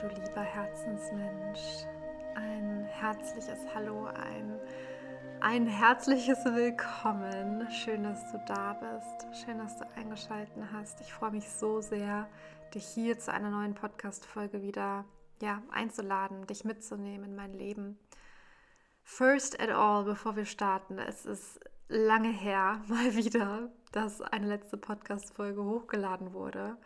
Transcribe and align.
du 0.00 0.08
lieber 0.08 0.40
Herzensmensch. 0.40 1.84
Ein 2.34 2.84
herzliches 2.84 3.58
Hallo, 3.74 4.06
ein, 4.06 4.58
ein 5.40 5.66
herzliches 5.66 6.42
Willkommen. 6.46 7.70
Schön, 7.70 8.04
dass 8.04 8.32
du 8.32 8.42
da 8.46 8.72
bist. 8.74 9.44
Schön, 9.44 9.58
dass 9.58 9.76
du 9.76 9.84
eingeschaltet 9.96 10.56
hast. 10.72 11.02
Ich 11.02 11.12
freue 11.12 11.32
mich 11.32 11.50
so 11.50 11.82
sehr, 11.82 12.26
dich 12.74 12.86
hier 12.86 13.18
zu 13.18 13.30
einer 13.30 13.50
neuen 13.50 13.74
Podcast-Folge 13.74 14.62
wieder 14.62 15.04
ja, 15.42 15.62
einzuladen, 15.70 16.46
dich 16.46 16.64
mitzunehmen 16.64 17.32
in 17.32 17.36
mein 17.36 17.52
Leben. 17.52 17.98
First 19.02 19.60
at 19.60 19.70
all, 19.70 20.04
bevor 20.04 20.34
wir 20.34 20.46
starten, 20.46 20.98
es 20.98 21.26
ist 21.26 21.60
lange 21.88 22.30
her, 22.30 22.80
mal 22.88 23.14
wieder, 23.16 23.68
dass 23.92 24.22
eine 24.22 24.46
letzte 24.46 24.78
Podcast-Folge 24.78 25.62
hochgeladen 25.62 26.32
wurde. 26.32 26.78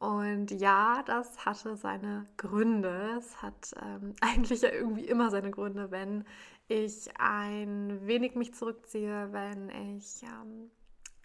Und 0.00 0.50
ja, 0.50 1.02
das 1.04 1.44
hatte 1.44 1.76
seine 1.76 2.26
Gründe. 2.38 3.16
Es 3.18 3.42
hat 3.42 3.72
ähm, 3.82 4.14
eigentlich 4.22 4.62
ja 4.62 4.70
irgendwie 4.70 5.04
immer 5.04 5.30
seine 5.30 5.50
Gründe, 5.50 5.90
wenn 5.90 6.24
ich 6.68 7.10
ein 7.18 8.06
wenig 8.06 8.34
mich 8.34 8.54
zurückziehe, 8.54 9.28
wenn 9.32 9.68
ich 9.68 10.22
ähm, 10.22 10.70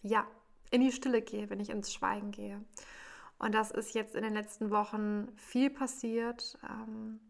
ja 0.01 0.27
in 0.71 0.81
die 0.81 0.91
Stille 0.91 1.21
gehe, 1.21 1.49
wenn 1.49 1.61
ich 1.61 1.69
ins 1.69 1.93
Schweigen 1.93 2.31
gehe. 2.31 2.61
Und 3.39 3.55
das 3.55 3.71
ist 3.71 3.95
jetzt 3.95 4.13
in 4.13 4.23
den 4.23 4.33
letzten 4.33 4.71
Wochen 4.71 5.29
viel 5.37 5.69
passiert. 5.69 6.57
Ähm, 6.69 7.21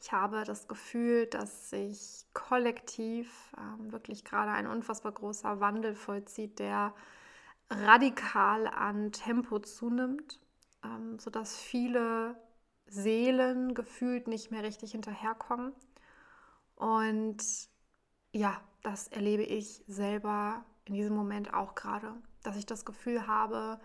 ich 0.00 0.12
habe 0.12 0.44
das 0.44 0.68
Gefühl, 0.68 1.26
dass 1.26 1.70
sich 1.70 2.24
kollektiv 2.34 3.52
ähm, 3.58 3.90
wirklich 3.90 4.24
gerade 4.24 4.52
ein 4.52 4.68
unfassbar 4.68 5.10
großer 5.10 5.58
Wandel 5.58 5.96
vollzieht, 5.96 6.60
der 6.60 6.94
radikal 7.68 8.68
an 8.68 9.10
Tempo 9.10 9.58
zunimmt 9.58 10.41
ähm, 10.84 11.18
sodass 11.18 11.56
viele 11.56 12.36
Seelen 12.86 13.74
gefühlt 13.74 14.28
nicht 14.28 14.50
mehr 14.50 14.62
richtig 14.62 14.92
hinterherkommen. 14.92 15.72
Und 16.76 17.42
ja, 18.32 18.60
das 18.82 19.08
erlebe 19.08 19.42
ich 19.44 19.84
selber 19.86 20.64
in 20.84 20.94
diesem 20.94 21.14
Moment 21.14 21.54
auch 21.54 21.74
gerade, 21.74 22.14
dass 22.42 22.56
ich 22.56 22.66
das 22.66 22.84
Gefühl 22.84 23.26
habe, 23.26 23.78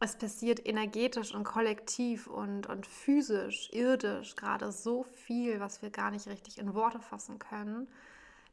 es 0.00 0.16
passiert 0.16 0.66
energetisch 0.66 1.34
und 1.34 1.44
kollektiv 1.44 2.26
und, 2.26 2.66
und 2.66 2.86
physisch, 2.86 3.70
irdisch 3.72 4.36
gerade 4.36 4.72
so 4.72 5.04
viel, 5.04 5.60
was 5.60 5.82
wir 5.82 5.90
gar 5.90 6.10
nicht 6.10 6.26
richtig 6.26 6.58
in 6.58 6.74
Worte 6.74 7.00
fassen 7.00 7.38
können, 7.38 7.88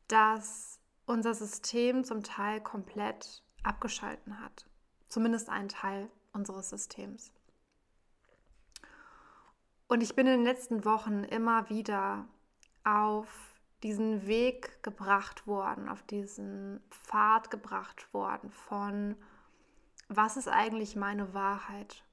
dass 0.08 0.80
unser 1.06 1.34
System 1.34 2.04
zum 2.04 2.24
Teil 2.24 2.62
komplett 2.62 3.44
abgeschalten 3.64 4.40
hat. 4.40 4.66
Zumindest 5.08 5.50
ein 5.50 5.68
Teil 5.68 6.10
unseres 6.32 6.70
Systems. 6.70 7.32
Und 9.92 10.02
ich 10.02 10.16
bin 10.16 10.26
in 10.26 10.38
den 10.38 10.46
letzten 10.46 10.86
Wochen 10.86 11.26
immer 11.26 11.70
wieder 11.70 12.24
auf 12.86 13.28
diesen 13.84 14.26
Weg 14.26 14.82
gebracht 14.84 15.48
worden, 15.48 15.90
auf 15.90 16.02
diesen 16.04 16.80
Pfad 16.90 17.52
gebracht 17.52 18.14
worden 18.14 18.52
von, 18.52 19.18
was 20.08 20.38
ist 20.38 20.48
eigentlich 20.48 20.96
meine 20.96 21.34
Wahrheit? 21.34 22.06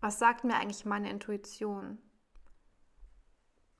Was 0.00 0.18
sagt 0.18 0.42
mir 0.42 0.56
eigentlich 0.56 0.84
meine 0.84 1.08
Intuition? 1.08 1.98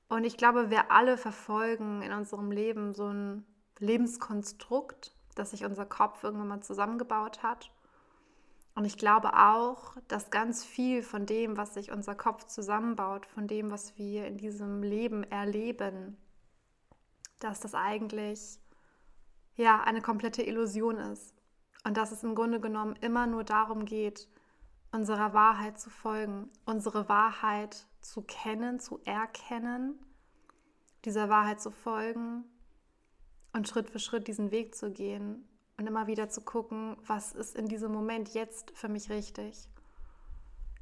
Und 0.07 0.23
ich 0.23 0.37
glaube, 0.37 0.69
wir 0.69 0.89
alle 0.89 1.17
verfolgen 1.17 2.03
in 2.03 2.13
unserem 2.13 2.51
Leben 2.51 2.93
so 2.93 3.09
ein 3.09 3.45
Lebenskonstrukt, 3.79 5.13
das 5.35 5.51
sich 5.51 5.65
unser 5.65 5.85
Kopf 5.85 6.23
irgendwann 6.23 6.47
mal 6.47 6.61
zusammengebaut 6.61 7.43
hat 7.43 7.69
und 8.75 8.85
ich 8.85 8.97
glaube 8.97 9.33
auch, 9.37 9.95
dass 10.07 10.31
ganz 10.31 10.65
viel 10.65 11.03
von 11.03 11.25
dem, 11.25 11.57
was 11.57 11.75
sich 11.75 11.91
unser 11.91 12.15
Kopf 12.15 12.45
zusammenbaut, 12.45 13.25
von 13.27 13.47
dem, 13.47 13.69
was 13.69 13.97
wir 13.97 14.25
in 14.25 14.37
diesem 14.37 14.81
Leben 14.81 15.23
erleben, 15.23 16.17
dass 17.39 17.59
das 17.59 17.75
eigentlich 17.75 18.59
ja 19.55 19.81
eine 19.83 20.01
komplette 20.01 20.41
Illusion 20.41 20.97
ist. 20.97 21.35
Und 21.85 21.97
dass 21.97 22.11
es 22.11 22.23
im 22.23 22.33
Grunde 22.33 22.59
genommen 22.59 22.95
immer 23.01 23.27
nur 23.27 23.43
darum 23.43 23.85
geht, 23.85 24.27
unserer 24.91 25.33
Wahrheit 25.33 25.79
zu 25.79 25.89
folgen, 25.89 26.49
unsere 26.65 27.09
Wahrheit 27.09 27.85
zu 28.01 28.21
kennen, 28.21 28.79
zu 28.79 29.01
erkennen, 29.03 29.99
dieser 31.05 31.29
Wahrheit 31.29 31.61
zu 31.61 31.69
folgen 31.69 32.45
und 33.51 33.67
Schritt 33.67 33.89
für 33.89 33.99
Schritt 33.99 34.27
diesen 34.27 34.49
Weg 34.51 34.73
zu 34.73 34.91
gehen 34.91 35.47
und 35.77 35.87
immer 35.87 36.07
wieder 36.07 36.29
zu 36.29 36.41
gucken, 36.41 36.97
was 37.05 37.33
ist 37.33 37.55
in 37.55 37.67
diesem 37.67 37.91
Moment 37.91 38.33
jetzt 38.33 38.71
für 38.75 38.89
mich 38.89 39.09
richtig. 39.09 39.67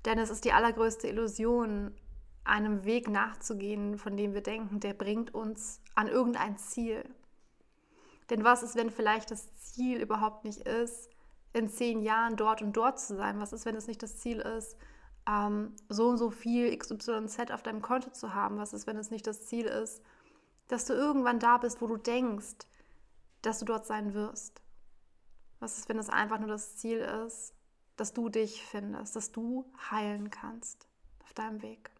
Denn 0.05 0.19
es 0.19 0.29
ist 0.29 0.45
die 0.45 0.53
allergrößte 0.53 1.07
Illusion, 1.07 1.93
einem 2.43 2.85
Weg 2.85 3.07
nachzugehen, 3.07 3.97
von 3.97 4.17
dem 4.17 4.33
wir 4.33 4.41
denken, 4.41 4.79
der 4.79 4.93
bringt 4.93 5.33
uns 5.33 5.79
an 5.95 6.07
irgendein 6.07 6.57
Ziel. 6.57 7.03
Denn 8.29 8.43
was 8.43 8.63
ist, 8.63 8.75
wenn 8.75 8.89
vielleicht 8.89 9.31
das 9.31 9.53
Ziel 9.57 10.01
überhaupt 10.01 10.43
nicht 10.43 10.61
ist, 10.61 11.09
in 11.53 11.69
zehn 11.69 12.01
Jahren 12.01 12.37
dort 12.37 12.61
und 12.61 12.73
dort 12.73 12.99
zu 12.99 13.15
sein? 13.15 13.39
Was 13.39 13.53
ist, 13.53 13.65
wenn 13.65 13.75
es 13.75 13.87
nicht 13.87 14.01
das 14.01 14.17
Ziel 14.17 14.39
ist, 14.39 14.77
ähm, 15.29 15.75
so 15.89 16.09
und 16.09 16.17
so 16.17 16.31
viel 16.31 16.75
XYZ 16.75 17.51
auf 17.51 17.61
deinem 17.61 17.81
Konto 17.81 18.09
zu 18.11 18.33
haben? 18.33 18.57
Was 18.57 18.73
ist, 18.73 18.87
wenn 18.87 18.97
es 18.97 19.11
nicht 19.11 19.27
das 19.27 19.45
Ziel 19.45 19.65
ist, 19.65 20.01
dass 20.67 20.85
du 20.85 20.93
irgendwann 20.93 21.39
da 21.39 21.57
bist, 21.57 21.81
wo 21.81 21.87
du 21.87 21.97
denkst, 21.97 22.65
dass 23.41 23.59
du 23.59 23.65
dort 23.65 23.85
sein 23.85 24.13
wirst? 24.13 24.61
Was 25.61 25.77
ist, 25.77 25.89
wenn 25.89 25.99
es 25.99 26.09
einfach 26.09 26.39
nur 26.39 26.49
das 26.49 26.75
Ziel 26.77 26.97
ist, 26.97 27.53
dass 27.95 28.13
du 28.13 28.29
dich 28.29 28.65
findest, 28.65 29.15
dass 29.15 29.31
du 29.31 29.71
heilen 29.91 30.31
kannst 30.31 30.87
auf 31.19 31.33
deinem 31.35 31.61
Weg? 31.61 31.91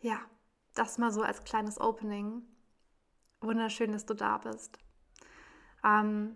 Ja, 0.00 0.18
das 0.74 0.98
mal 0.98 1.12
so 1.12 1.22
als 1.22 1.44
kleines 1.44 1.80
Opening. 1.80 2.42
Wunderschön, 3.40 3.92
dass 3.92 4.06
du 4.06 4.14
da 4.14 4.38
bist. 4.38 4.76
Ähm, 5.84 6.34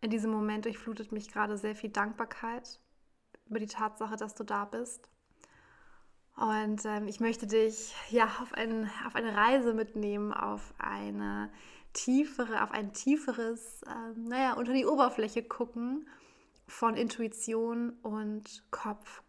in 0.00 0.10
diesem 0.10 0.32
Moment 0.32 0.64
durchflutet 0.64 1.12
mich 1.12 1.30
gerade 1.30 1.56
sehr 1.56 1.76
viel 1.76 1.90
Dankbarkeit 1.90 2.80
über 3.46 3.60
die 3.60 3.66
Tatsache, 3.66 4.16
dass 4.16 4.34
du 4.34 4.42
da 4.42 4.64
bist. 4.64 5.08
Und 6.34 6.84
ähm, 6.84 7.06
ich 7.06 7.20
möchte 7.20 7.46
dich 7.46 7.94
ja 8.10 8.24
auf, 8.42 8.52
ein, 8.54 8.90
auf 9.06 9.14
eine 9.14 9.36
Reise 9.36 9.72
mitnehmen, 9.72 10.32
auf 10.32 10.74
eine 10.78 11.50
tiefere, 11.92 12.62
auf 12.62 12.70
ein 12.70 12.92
tieferes, 12.92 13.82
äh, 13.82 14.18
naja, 14.18 14.54
unter 14.54 14.72
die 14.72 14.86
Oberfläche 14.86 15.42
gucken 15.42 16.08
von 16.66 16.94
Intuition 16.96 17.90
und 18.02 18.64
Kopf. 18.70 19.22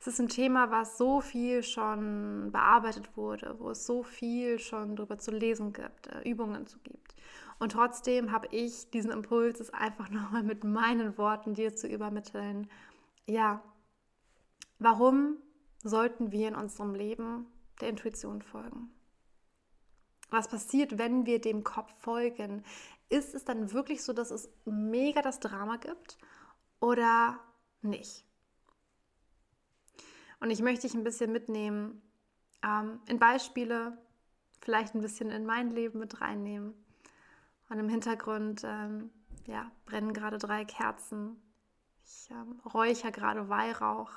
Es 0.00 0.08
ist 0.08 0.18
ein 0.18 0.28
Thema, 0.28 0.70
was 0.70 0.98
so 0.98 1.20
viel 1.20 1.62
schon 1.62 2.50
bearbeitet 2.50 3.16
wurde, 3.16 3.54
wo 3.58 3.70
es 3.70 3.86
so 3.86 4.02
viel 4.02 4.58
schon 4.58 4.96
darüber 4.96 5.18
zu 5.18 5.30
lesen 5.30 5.72
gibt, 5.72 6.08
äh, 6.08 6.28
Übungen 6.28 6.66
zu 6.66 6.78
gibt. 6.80 7.14
Und 7.60 7.72
trotzdem 7.72 8.32
habe 8.32 8.48
ich 8.50 8.90
diesen 8.90 9.12
Impuls, 9.12 9.60
es 9.60 9.72
einfach 9.72 10.08
nochmal 10.10 10.42
mit 10.42 10.64
meinen 10.64 11.16
Worten 11.18 11.54
dir 11.54 11.76
zu 11.76 11.86
übermitteln. 11.86 12.68
Ja, 13.26 13.62
warum 14.80 15.36
sollten 15.84 16.32
wir 16.32 16.48
in 16.48 16.56
unserem 16.56 16.96
Leben 16.96 17.46
der 17.80 17.90
Intuition 17.90 18.42
folgen? 18.42 18.90
Was 20.32 20.48
passiert, 20.48 20.96
wenn 20.96 21.26
wir 21.26 21.42
dem 21.42 21.62
Kopf 21.62 21.92
folgen? 22.00 22.64
Ist 23.10 23.34
es 23.34 23.44
dann 23.44 23.72
wirklich 23.72 24.02
so, 24.02 24.14
dass 24.14 24.30
es 24.30 24.48
mega 24.64 25.20
das 25.20 25.40
Drama 25.40 25.76
gibt 25.76 26.16
oder 26.80 27.38
nicht? 27.82 28.24
Und 30.40 30.50
ich 30.50 30.62
möchte 30.62 30.86
dich 30.86 30.94
ein 30.94 31.04
bisschen 31.04 31.32
mitnehmen 31.32 32.00
ähm, 32.64 33.00
in 33.08 33.18
Beispiele, 33.18 33.98
vielleicht 34.62 34.94
ein 34.94 35.02
bisschen 35.02 35.30
in 35.30 35.44
mein 35.44 35.70
Leben 35.70 35.98
mit 35.98 36.22
reinnehmen. 36.22 36.72
Und 37.68 37.78
im 37.78 37.90
Hintergrund 37.90 38.62
ähm, 38.64 39.10
ja, 39.46 39.70
brennen 39.84 40.14
gerade 40.14 40.38
drei 40.38 40.64
Kerzen. 40.64 41.36
Ich 42.06 42.30
ähm, 42.30 42.58
räuchere 42.64 43.12
gerade 43.12 43.50
Weihrauch 43.50 44.10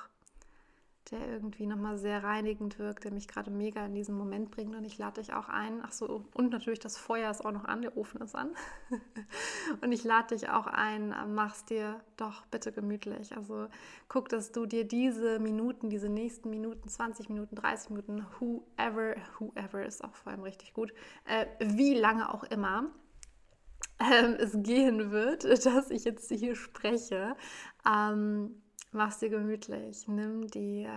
der 1.12 1.28
irgendwie 1.28 1.68
nochmal 1.68 1.98
sehr 1.98 2.24
reinigend 2.24 2.80
wirkt, 2.80 3.04
der 3.04 3.12
mich 3.12 3.28
gerade 3.28 3.52
mega 3.52 3.86
in 3.86 3.94
diesen 3.94 4.18
Moment 4.18 4.52
bringt. 4.52 4.76
Und 4.76 4.84
ich 4.86 4.98
lade 4.98 5.22
dich 5.22 5.34
auch 5.34 5.50
ein. 5.50 5.82
Ach 5.84 5.92
so, 5.92 6.26
und 6.34 6.52
natürlich 6.52 6.80
das 6.80 6.98
Feuer 6.98 7.30
ist 7.30 7.46
auch 7.46 7.52
noch 7.52 7.66
an, 7.66 7.82
der 7.82 7.96
Ofen 7.96 8.22
ist 8.22 8.36
an. 8.36 8.50
und 9.82 9.92
ich 9.92 10.04
lade 10.04 10.36
dich 10.36 10.50
auch 10.50 10.68
ein, 10.68 11.14
mach's 11.34 11.66
dir 11.66 12.00
doch 12.18 12.46
bitte 12.48 12.72
gemütlich. 12.72 13.36
Also 13.36 13.68
guck, 14.08 14.30
dass 14.30 14.52
du 14.52 14.66
dir 14.66 14.88
diese 14.88 15.40
Minuten, 15.40 15.90
diese 15.90 16.10
nächsten 16.10 16.50
Minuten, 16.50 16.90
20 16.90 17.30
Minuten, 17.30 17.56
30 17.56 17.92
Minuten, 17.92 18.26
whoever, 18.40 19.16
whoever 19.40 19.86
ist 19.86 20.04
auch 20.04 20.16
vor 20.16 20.32
allem 20.32 20.44
richtig 20.44 20.74
gut, 20.74 20.94
äh, 21.26 21.46
wie 21.60 21.94
lange 21.94 22.34
auch 22.34 22.44
immer, 22.44 22.90
ähm, 24.00 24.36
es 24.40 24.52
gehen 24.56 25.12
wird, 25.12 25.44
dass 25.66 25.92
ich 25.92 26.04
jetzt 26.04 26.32
hier 26.32 26.56
spreche. 26.56 27.36
Ähm, 27.88 28.62
mach's 28.96 29.20
dir 29.20 29.30
gemütlich, 29.30 30.08
nimm 30.08 30.48
dir 30.48 30.90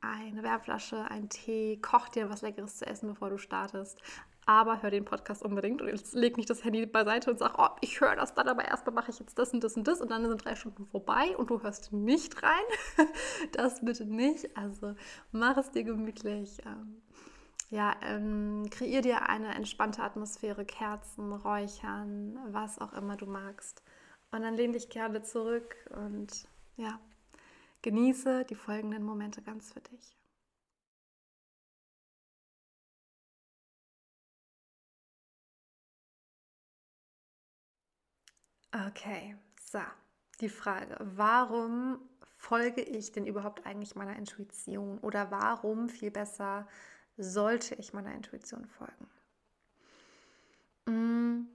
eine 0.00 0.42
Wärmflasche, 0.42 1.10
einen 1.10 1.28
Tee, 1.28 1.78
koch 1.80 2.08
dir 2.08 2.28
was 2.28 2.42
Leckeres 2.42 2.76
zu 2.78 2.86
essen, 2.86 3.08
bevor 3.08 3.30
du 3.30 3.38
startest. 3.38 3.98
Aber 4.48 4.82
hör 4.82 4.90
den 4.90 5.04
Podcast 5.04 5.42
unbedingt 5.42 5.82
und 5.82 5.88
jetzt 5.88 6.14
leg 6.14 6.36
nicht 6.36 6.48
das 6.48 6.62
Handy 6.62 6.86
beiseite 6.86 7.32
und 7.32 7.38
sag, 7.38 7.58
oh, 7.58 7.74
ich 7.80 8.00
höre 8.00 8.14
das 8.14 8.34
dann, 8.34 8.48
aber 8.48 8.64
erstmal 8.64 8.94
mache 8.94 9.10
ich 9.10 9.18
jetzt 9.18 9.36
das 9.38 9.52
und 9.52 9.64
das 9.64 9.76
und 9.76 9.88
das 9.88 10.00
und 10.00 10.10
dann 10.10 10.28
sind 10.28 10.44
drei 10.44 10.54
Stunden 10.54 10.86
vorbei 10.86 11.36
und 11.36 11.50
du 11.50 11.62
hörst 11.62 11.92
nicht 11.92 12.42
rein. 12.42 13.06
das 13.52 13.84
bitte 13.84 14.04
nicht. 14.04 14.56
Also 14.56 14.94
mach 15.32 15.56
es 15.56 15.72
dir 15.72 15.82
gemütlich. 15.82 16.58
Ähm, 16.64 17.02
ja, 17.70 17.96
ähm, 18.02 18.68
kreier 18.70 19.02
dir 19.02 19.28
eine 19.28 19.52
entspannte 19.56 20.02
Atmosphäre, 20.02 20.64
Kerzen, 20.64 21.32
Räuchern, 21.32 22.38
was 22.50 22.78
auch 22.78 22.92
immer 22.92 23.16
du 23.16 23.26
magst. 23.26 23.82
Und 24.30 24.42
dann 24.42 24.54
lehn 24.54 24.72
dich 24.72 24.88
gerne 24.90 25.22
zurück 25.22 25.74
und 25.90 26.46
ja, 26.76 27.00
genieße 27.86 28.44
die 28.46 28.56
folgenden 28.56 29.04
Momente 29.04 29.42
ganz 29.42 29.72
für 29.72 29.80
dich. 29.80 30.16
Okay, 38.72 39.36
so, 39.70 39.78
die 40.40 40.48
Frage, 40.48 40.96
warum 41.00 42.00
folge 42.36 42.80
ich 42.80 43.12
denn 43.12 43.24
überhaupt 43.24 43.64
eigentlich 43.64 43.94
meiner 43.94 44.16
Intuition 44.16 44.98
oder 44.98 45.30
warum 45.30 45.88
viel 45.88 46.10
besser 46.10 46.66
sollte 47.16 47.76
ich 47.76 47.92
meiner 47.92 48.12
Intuition 48.16 48.66
folgen? 48.66 49.08
Mm, 50.88 51.46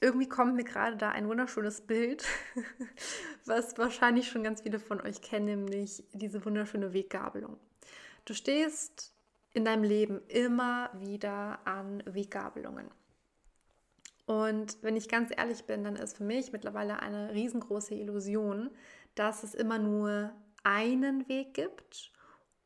irgendwie 0.00 0.28
kommt 0.28 0.54
mir 0.54 0.64
gerade 0.64 0.96
da 0.96 1.10
ein 1.10 1.28
wunderschönes 1.28 1.80
Bild, 1.80 2.24
was 3.44 3.76
wahrscheinlich 3.78 4.28
schon 4.28 4.42
ganz 4.42 4.62
viele 4.62 4.78
von 4.78 5.00
euch 5.00 5.22
kennen, 5.22 5.64
nämlich 5.64 6.04
diese 6.12 6.44
wunderschöne 6.44 6.92
Weggabelung. 6.92 7.58
Du 8.24 8.34
stehst 8.34 9.12
in 9.54 9.64
deinem 9.64 9.84
Leben 9.84 10.20
immer 10.28 10.90
wieder 10.94 11.60
an 11.64 12.02
Weggabelungen. 12.06 12.90
Und 14.26 14.76
wenn 14.82 14.96
ich 14.96 15.08
ganz 15.08 15.30
ehrlich 15.34 15.64
bin, 15.64 15.84
dann 15.84 15.96
ist 15.96 16.16
für 16.16 16.24
mich 16.24 16.52
mittlerweile 16.52 17.00
eine 17.00 17.32
riesengroße 17.32 17.94
Illusion, 17.94 18.70
dass 19.14 19.44
es 19.44 19.54
immer 19.54 19.78
nur 19.78 20.32
einen 20.64 21.28
Weg 21.28 21.54
gibt 21.54 22.12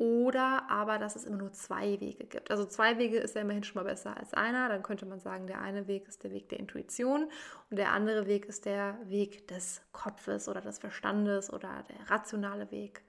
oder 0.00 0.70
aber, 0.70 0.98
dass 0.98 1.14
es 1.14 1.26
immer 1.26 1.36
nur 1.36 1.52
zwei 1.52 2.00
Wege 2.00 2.24
gibt. 2.24 2.50
Also 2.50 2.64
zwei 2.64 2.96
Wege 2.96 3.18
ist 3.18 3.34
ja 3.34 3.42
immerhin 3.42 3.64
schon 3.64 3.82
mal 3.82 3.90
besser 3.90 4.16
als 4.16 4.32
einer. 4.32 4.70
Dann 4.70 4.82
könnte 4.82 5.04
man 5.04 5.20
sagen, 5.20 5.46
der 5.46 5.60
eine 5.60 5.88
Weg 5.88 6.08
ist 6.08 6.24
der 6.24 6.30
Weg 6.30 6.48
der 6.48 6.58
Intuition 6.58 7.30
und 7.68 7.76
der 7.76 7.92
andere 7.92 8.26
Weg 8.26 8.46
ist 8.46 8.64
der 8.64 8.98
Weg 9.04 9.46
des 9.48 9.82
Kopfes 9.92 10.48
oder 10.48 10.62
des 10.62 10.78
Verstandes 10.78 11.52
oder 11.52 11.84
der 11.90 12.10
rationale 12.10 12.70
Weg. 12.70 13.04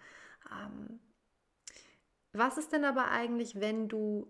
Ähm, 0.51 0.99
was 2.33 2.57
ist 2.57 2.73
denn 2.73 2.83
aber 2.83 3.09
eigentlich, 3.09 3.61
wenn 3.61 3.87
du 3.87 4.27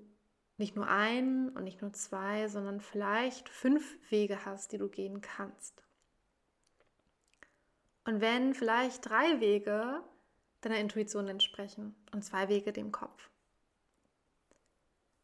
nicht 0.57 0.75
nur 0.75 0.87
einen 0.87 1.49
und 1.49 1.63
nicht 1.63 1.81
nur 1.81 1.93
zwei, 1.93 2.47
sondern 2.47 2.79
vielleicht 2.79 3.49
fünf 3.49 3.97
Wege 4.11 4.45
hast, 4.45 4.71
die 4.71 4.77
du 4.77 4.87
gehen 4.87 5.21
kannst? 5.21 5.83
Und 8.05 8.21
wenn 8.21 8.53
vielleicht 8.53 9.09
drei 9.09 9.39
Wege 9.39 10.03
deiner 10.61 10.79
Intuition 10.79 11.27
entsprechen 11.27 11.95
und 12.11 12.23
zwei 12.23 12.49
Wege 12.49 12.71
dem 12.71 12.91
Kopf. 12.91 13.29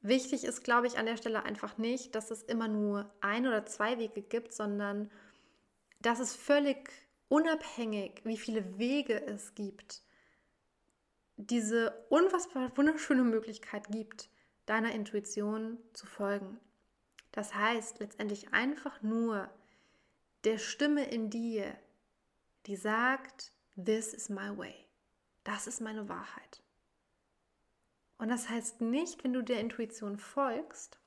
Wichtig 0.02 0.44
ist, 0.44 0.64
glaube 0.64 0.88
ich, 0.88 0.98
an 0.98 1.06
der 1.06 1.18
Stelle 1.18 1.44
einfach 1.44 1.78
nicht, 1.78 2.16
dass 2.16 2.32
es 2.32 2.44
immer 2.44 2.68
nur 2.68 3.12
ein 3.22 3.48
oder 3.48 3.66
zwei 3.66 3.98
Wege 3.98 4.22
gibt, 4.22 4.54
sondern 4.54 5.12
dass 6.02 6.20
es 6.20 6.36
völlig 6.36 6.92
unabhängig, 7.30 8.22
wie 8.24 8.38
viele 8.38 8.78
Wege 8.78 9.26
es 9.26 9.56
gibt, 9.56 10.04
diese 11.36 12.06
unfassbar 12.10 12.76
wunderschöne 12.78 13.24
Möglichkeit 13.24 13.88
gibt, 13.90 14.30
deiner 14.66 14.92
Intuition 14.92 15.78
zu 15.94 16.06
folgen. 16.06 16.60
Das 17.32 17.54
heißt 17.54 18.00
letztendlich 18.00 18.54
einfach 18.54 19.02
nur 19.02 19.50
der 20.44 20.58
Stimme 20.58 21.06
in 21.10 21.30
dir, 21.30 21.78
die 22.66 22.76
sagt, 22.76 23.52
this 23.76 24.14
is 24.14 24.30
my 24.30 24.58
way. 24.58 24.87
Das 25.48 25.66
ist 25.66 25.80
meine 25.80 26.10
Wahrheit. 26.10 26.62
Und 28.18 28.28
das 28.28 28.50
heißt 28.50 28.82
nicht, 28.82 29.24
wenn 29.24 29.32
du 29.32 29.42
der 29.42 29.62
Intuition 29.62 30.18
folgst, 30.18 31.00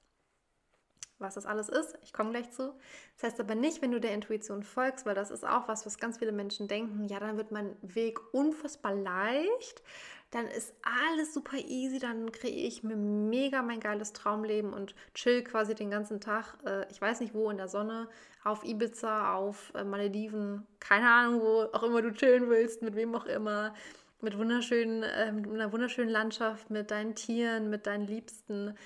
was 1.19 1.35
das 1.35 1.45
alles 1.45 1.69
ist, 1.69 1.99
ich 2.03 2.15
komme 2.15 2.31
gleich 2.31 2.51
zu. 2.51 2.73
Das 3.17 3.25
heißt 3.25 3.41
aber 3.41 3.55
nicht, 3.55 3.83
wenn 3.83 3.91
du 3.93 4.01
der 4.01 4.15
Intuition 4.15 4.63
folgst, 4.63 5.05
weil 5.05 5.15
das 5.15 5.31
ist 5.31 5.47
auch 5.47 5.69
was, 5.69 5.85
was 5.85 5.99
ganz 5.99 6.17
viele 6.17 6.33
Menschen 6.33 6.69
denken, 6.69 7.05
ja, 7.05 7.21
dann 7.21 7.37
wird 7.37 7.53
mein 7.53 7.77
Weg 7.83 8.19
unfassbar 8.33 8.95
leicht, 8.95 9.83
dann 10.31 10.47
ist 10.47 10.73
alles 10.81 11.35
super 11.35 11.59
easy, 11.59 11.99
dann 11.99 12.33
kreiere 12.33 12.67
ich 12.67 12.83
mir 12.83 12.97
mega 12.97 13.61
mein 13.61 13.81
geiles 13.81 14.15
Traumleben 14.15 14.73
und 14.73 14.95
chill 15.13 15.45
quasi 15.45 15.75
den 15.75 15.91
ganzen 15.91 16.19
Tag, 16.19 16.57
äh, 16.65 16.91
ich 16.91 16.99
weiß 16.99 17.21
nicht 17.21 17.35
wo, 17.35 17.51
in 17.51 17.59
der 17.59 17.69
Sonne, 17.69 18.09
auf 18.43 18.65
Ibiza, 18.65 19.35
auf 19.35 19.71
äh, 19.75 19.85
Malediven, 19.85 20.67
keine 20.79 21.11
Ahnung, 21.11 21.43
wo 21.43 21.69
auch 21.77 21.83
immer 21.83 22.01
du 22.01 22.15
chillen 22.15 22.49
willst, 22.49 22.81
mit 22.81 22.95
wem 22.97 23.15
auch 23.15 23.27
immer 23.27 23.75
mit 24.23 24.39
wunderschönen, 24.39 25.03
äh, 25.03 25.33
einer 25.33 25.73
wunderschönen 25.73 26.11
Landschaft, 26.11 26.71
mit 26.71 26.91
deinen 26.91 27.15
Tieren, 27.15 27.71
mit 27.71 27.87
deinen 27.87 28.07
Liebsten. 28.07 28.77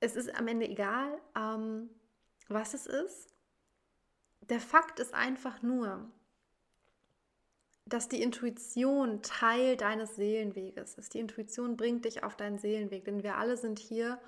Es 0.00 0.16
ist 0.16 0.34
am 0.38 0.48
Ende 0.48 0.68
egal, 0.68 1.18
ähm, 1.36 1.90
was 2.48 2.74
es 2.74 2.86
ist. 2.86 3.34
Der 4.48 4.60
Fakt 4.60 5.00
ist 5.00 5.14
einfach 5.14 5.62
nur, 5.62 6.10
dass 7.86 8.08
die 8.08 8.22
Intuition 8.22 9.22
Teil 9.22 9.76
deines 9.76 10.16
Seelenweges 10.16 10.94
ist. 10.94 11.14
Die 11.14 11.20
Intuition 11.20 11.76
bringt 11.76 12.04
dich 12.04 12.22
auf 12.22 12.36
deinen 12.36 12.58
Seelenweg, 12.58 13.04
denn 13.04 13.22
wir 13.22 13.36
alle 13.36 13.56
sind 13.56 13.78
hier, 13.78 14.20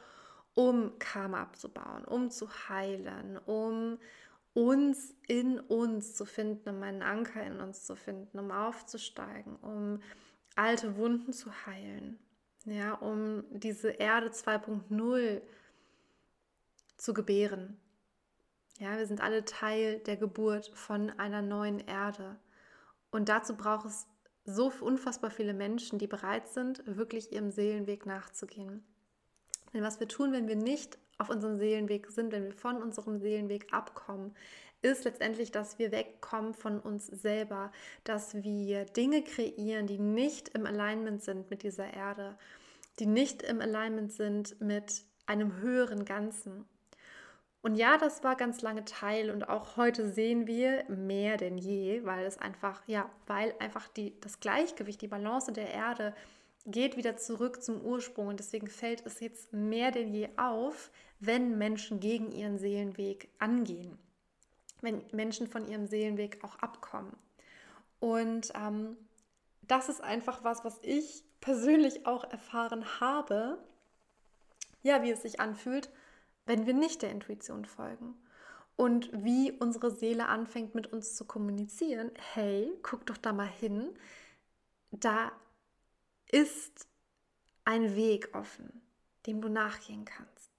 um 0.54 0.98
Karma 0.98 1.42
abzubauen, 1.42 2.04
um 2.04 2.30
zu 2.30 2.48
heilen, 2.68 3.38
um 3.46 3.98
uns 4.52 5.14
in 5.28 5.60
uns 5.60 6.14
zu 6.16 6.24
finden, 6.24 6.70
um 6.70 6.82
einen 6.82 7.02
Anker 7.02 7.42
in 7.44 7.60
uns 7.60 7.84
zu 7.84 7.94
finden, 7.94 8.38
um 8.38 8.50
aufzusteigen, 8.50 9.56
um 9.56 10.00
alte 10.60 10.96
Wunden 10.98 11.32
zu 11.32 11.50
heilen, 11.66 12.18
ja, 12.66 12.92
um 12.92 13.44
diese 13.50 13.88
Erde 13.88 14.28
2.0 14.28 15.40
zu 16.98 17.14
gebären. 17.14 17.78
Ja, 18.78 18.98
wir 18.98 19.06
sind 19.06 19.22
alle 19.22 19.46
Teil 19.46 20.00
der 20.00 20.18
Geburt 20.18 20.70
von 20.74 21.10
einer 21.18 21.40
neuen 21.40 21.80
Erde. 21.80 22.36
Und 23.10 23.30
dazu 23.30 23.56
braucht 23.56 23.86
es 23.86 24.06
so 24.44 24.70
unfassbar 24.80 25.30
viele 25.30 25.54
Menschen, 25.54 25.98
die 25.98 26.06
bereit 26.06 26.48
sind, 26.48 26.82
wirklich 26.84 27.32
ihrem 27.32 27.50
Seelenweg 27.50 28.04
nachzugehen. 28.04 28.84
Denn 29.72 29.82
was 29.82 29.98
wir 29.98 30.08
tun, 30.08 30.32
wenn 30.32 30.46
wir 30.46 30.56
nicht 30.56 30.98
auf 31.16 31.30
unserem 31.30 31.58
Seelenweg 31.58 32.10
sind, 32.10 32.32
wenn 32.32 32.44
wir 32.44 32.52
von 32.52 32.82
unserem 32.82 33.18
Seelenweg 33.18 33.72
abkommen, 33.72 34.34
ist 34.82 35.04
letztendlich, 35.04 35.50
dass 35.50 35.78
wir 35.78 35.92
wegkommen 35.92 36.54
von 36.54 36.80
uns 36.80 37.06
selber, 37.06 37.70
dass 38.04 38.42
wir 38.42 38.84
Dinge 38.86 39.22
kreieren, 39.22 39.86
die 39.86 39.98
nicht 39.98 40.50
im 40.50 40.66
Alignment 40.66 41.22
sind 41.22 41.50
mit 41.50 41.62
dieser 41.62 41.92
Erde, 41.92 42.36
die 42.98 43.06
nicht 43.06 43.42
im 43.42 43.60
Alignment 43.60 44.12
sind 44.12 44.60
mit 44.60 45.04
einem 45.26 45.56
höheren 45.58 46.04
Ganzen. 46.04 46.64
Und 47.62 47.74
ja, 47.74 47.98
das 47.98 48.24
war 48.24 48.36
ganz 48.36 48.62
lange 48.62 48.86
Teil 48.86 49.30
und 49.30 49.50
auch 49.50 49.76
heute 49.76 50.10
sehen 50.10 50.46
wir 50.46 50.84
mehr 50.88 51.36
denn 51.36 51.58
je, 51.58 52.04
weil 52.04 52.24
es 52.24 52.38
einfach, 52.38 52.82
ja, 52.86 53.10
weil 53.26 53.54
einfach 53.58 53.86
die, 53.88 54.18
das 54.20 54.40
Gleichgewicht, 54.40 55.02
die 55.02 55.08
Balance 55.08 55.52
der 55.52 55.68
Erde 55.68 56.14
geht 56.64 56.96
wieder 56.96 57.18
zurück 57.18 57.62
zum 57.62 57.82
Ursprung 57.82 58.28
und 58.28 58.40
deswegen 58.40 58.68
fällt 58.68 59.04
es 59.04 59.20
jetzt 59.20 59.52
mehr 59.52 59.90
denn 59.90 60.08
je 60.08 60.30
auf, 60.38 60.90
wenn 61.18 61.58
Menschen 61.58 62.00
gegen 62.00 62.30
ihren 62.32 62.58
Seelenweg 62.58 63.28
angehen 63.38 63.98
wenn 64.82 65.04
Menschen 65.12 65.46
von 65.46 65.68
ihrem 65.68 65.86
Seelenweg 65.86 66.42
auch 66.42 66.56
abkommen. 66.58 67.16
Und 67.98 68.52
ähm, 68.54 68.96
das 69.62 69.88
ist 69.88 70.00
einfach 70.00 70.42
was, 70.42 70.64
was 70.64 70.78
ich 70.82 71.24
persönlich 71.40 72.06
auch 72.06 72.24
erfahren 72.24 73.00
habe, 73.00 73.58
ja, 74.82 75.02
wie 75.02 75.10
es 75.10 75.22
sich 75.22 75.40
anfühlt, 75.40 75.90
wenn 76.46 76.66
wir 76.66 76.74
nicht 76.74 77.02
der 77.02 77.10
Intuition 77.10 77.64
folgen. 77.64 78.14
Und 78.76 79.10
wie 79.12 79.52
unsere 79.52 79.90
Seele 79.90 80.26
anfängt 80.26 80.74
mit 80.74 80.86
uns 80.86 81.14
zu 81.14 81.26
kommunizieren. 81.26 82.10
Hey, 82.32 82.72
guck 82.82 83.04
doch 83.04 83.18
da 83.18 83.34
mal 83.34 83.46
hin. 83.46 83.94
Da 84.90 85.32
ist 86.30 86.88
ein 87.66 87.94
Weg 87.94 88.34
offen, 88.34 88.80
dem 89.26 89.42
du 89.42 89.50
nachgehen 89.50 90.06
kannst. 90.06 90.50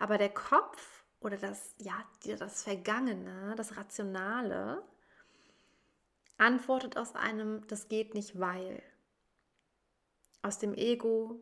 Aber 0.00 0.18
der 0.18 0.30
Kopf 0.30 1.01
oder 1.24 1.36
das, 1.36 1.74
ja, 1.78 1.94
das 2.38 2.62
Vergangene, 2.64 3.54
das 3.56 3.76
Rationale, 3.76 4.82
antwortet 6.38 6.96
aus 6.96 7.14
einem, 7.14 7.66
das 7.68 7.88
geht 7.88 8.14
nicht, 8.14 8.38
weil. 8.40 8.82
Aus 10.42 10.58
dem 10.58 10.74
Ego, 10.74 11.40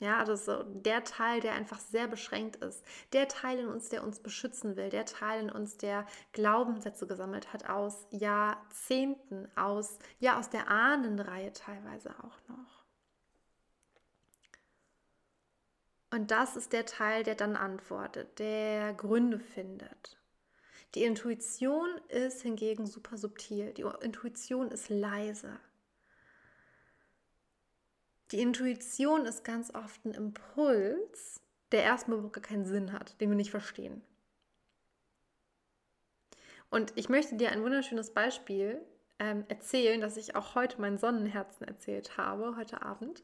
Ja, 0.00 0.18
also 0.18 0.64
der 0.64 1.04
Teil, 1.04 1.40
der 1.40 1.54
einfach 1.54 1.78
sehr 1.78 2.08
beschränkt 2.08 2.56
ist. 2.56 2.84
Der 3.12 3.28
Teil 3.28 3.60
in 3.60 3.68
uns, 3.68 3.88
der 3.88 4.02
uns 4.02 4.18
beschützen 4.20 4.76
will. 4.76 4.90
Der 4.90 5.06
Teil 5.06 5.42
in 5.44 5.50
uns, 5.50 5.76
der 5.76 6.06
Glaubenssätze 6.32 7.06
gesammelt 7.06 7.52
hat 7.52 7.68
aus 7.68 8.06
Jahrzehnten, 8.10 9.48
aus, 9.56 9.98
ja, 10.18 10.38
aus 10.38 10.50
der 10.50 10.68
Ahnenreihe 10.68 11.52
teilweise 11.52 12.10
auch 12.18 12.38
noch. 12.48 12.81
Und 16.12 16.30
das 16.30 16.56
ist 16.56 16.74
der 16.74 16.84
Teil, 16.84 17.22
der 17.22 17.34
dann 17.34 17.56
antwortet, 17.56 18.38
der 18.38 18.92
Gründe 18.92 19.40
findet. 19.40 20.18
Die 20.94 21.04
Intuition 21.04 21.88
ist 22.08 22.42
hingegen 22.42 22.86
super 22.86 23.16
subtil. 23.16 23.72
Die 23.72 23.86
Intuition 24.02 24.70
ist 24.70 24.90
leise. 24.90 25.58
Die 28.30 28.42
Intuition 28.42 29.24
ist 29.24 29.42
ganz 29.42 29.74
oft 29.74 30.04
ein 30.04 30.12
Impuls, 30.12 31.40
der 31.72 31.82
erstmal 31.82 32.20
gar 32.28 32.42
keinen 32.42 32.66
Sinn 32.66 32.92
hat, 32.92 33.18
den 33.18 33.30
wir 33.30 33.36
nicht 33.36 33.50
verstehen. 33.50 34.02
Und 36.68 36.92
ich 36.96 37.08
möchte 37.08 37.36
dir 37.36 37.52
ein 37.52 37.62
wunderschönes 37.62 38.12
Beispiel 38.12 38.82
ähm, 39.18 39.46
erzählen, 39.48 40.02
das 40.02 40.18
ich 40.18 40.36
auch 40.36 40.54
heute 40.56 40.78
mein 40.78 40.98
Sonnenherzen 40.98 41.66
erzählt 41.66 42.18
habe, 42.18 42.54
heute 42.56 42.82
Abend. 42.82 43.22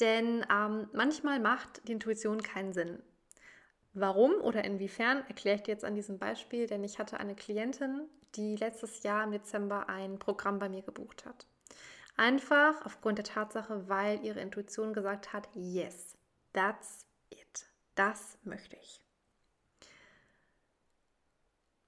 Denn 0.00 0.44
ähm, 0.52 0.88
manchmal 0.92 1.40
macht 1.40 1.86
die 1.88 1.92
Intuition 1.92 2.42
keinen 2.42 2.72
Sinn. 2.72 3.02
Warum 3.94 4.34
oder 4.42 4.64
inwiefern, 4.64 5.24
erkläre 5.26 5.56
ich 5.56 5.62
dir 5.62 5.72
jetzt 5.72 5.84
an 5.84 5.94
diesem 5.94 6.18
Beispiel, 6.18 6.66
denn 6.66 6.84
ich 6.84 6.98
hatte 6.98 7.18
eine 7.18 7.34
Klientin, 7.34 8.02
die 8.34 8.56
letztes 8.56 9.02
Jahr 9.02 9.24
im 9.24 9.32
Dezember 9.32 9.88
ein 9.88 10.18
Programm 10.18 10.58
bei 10.58 10.68
mir 10.68 10.82
gebucht 10.82 11.24
hat. 11.24 11.46
Einfach 12.16 12.84
aufgrund 12.84 13.18
der 13.18 13.24
Tatsache, 13.24 13.88
weil 13.88 14.22
ihre 14.24 14.40
Intuition 14.40 14.92
gesagt 14.92 15.32
hat, 15.32 15.48
yes, 15.54 16.16
that's 16.52 17.06
it. 17.30 17.66
Das 17.94 18.36
möchte 18.44 18.76
ich. 18.76 19.00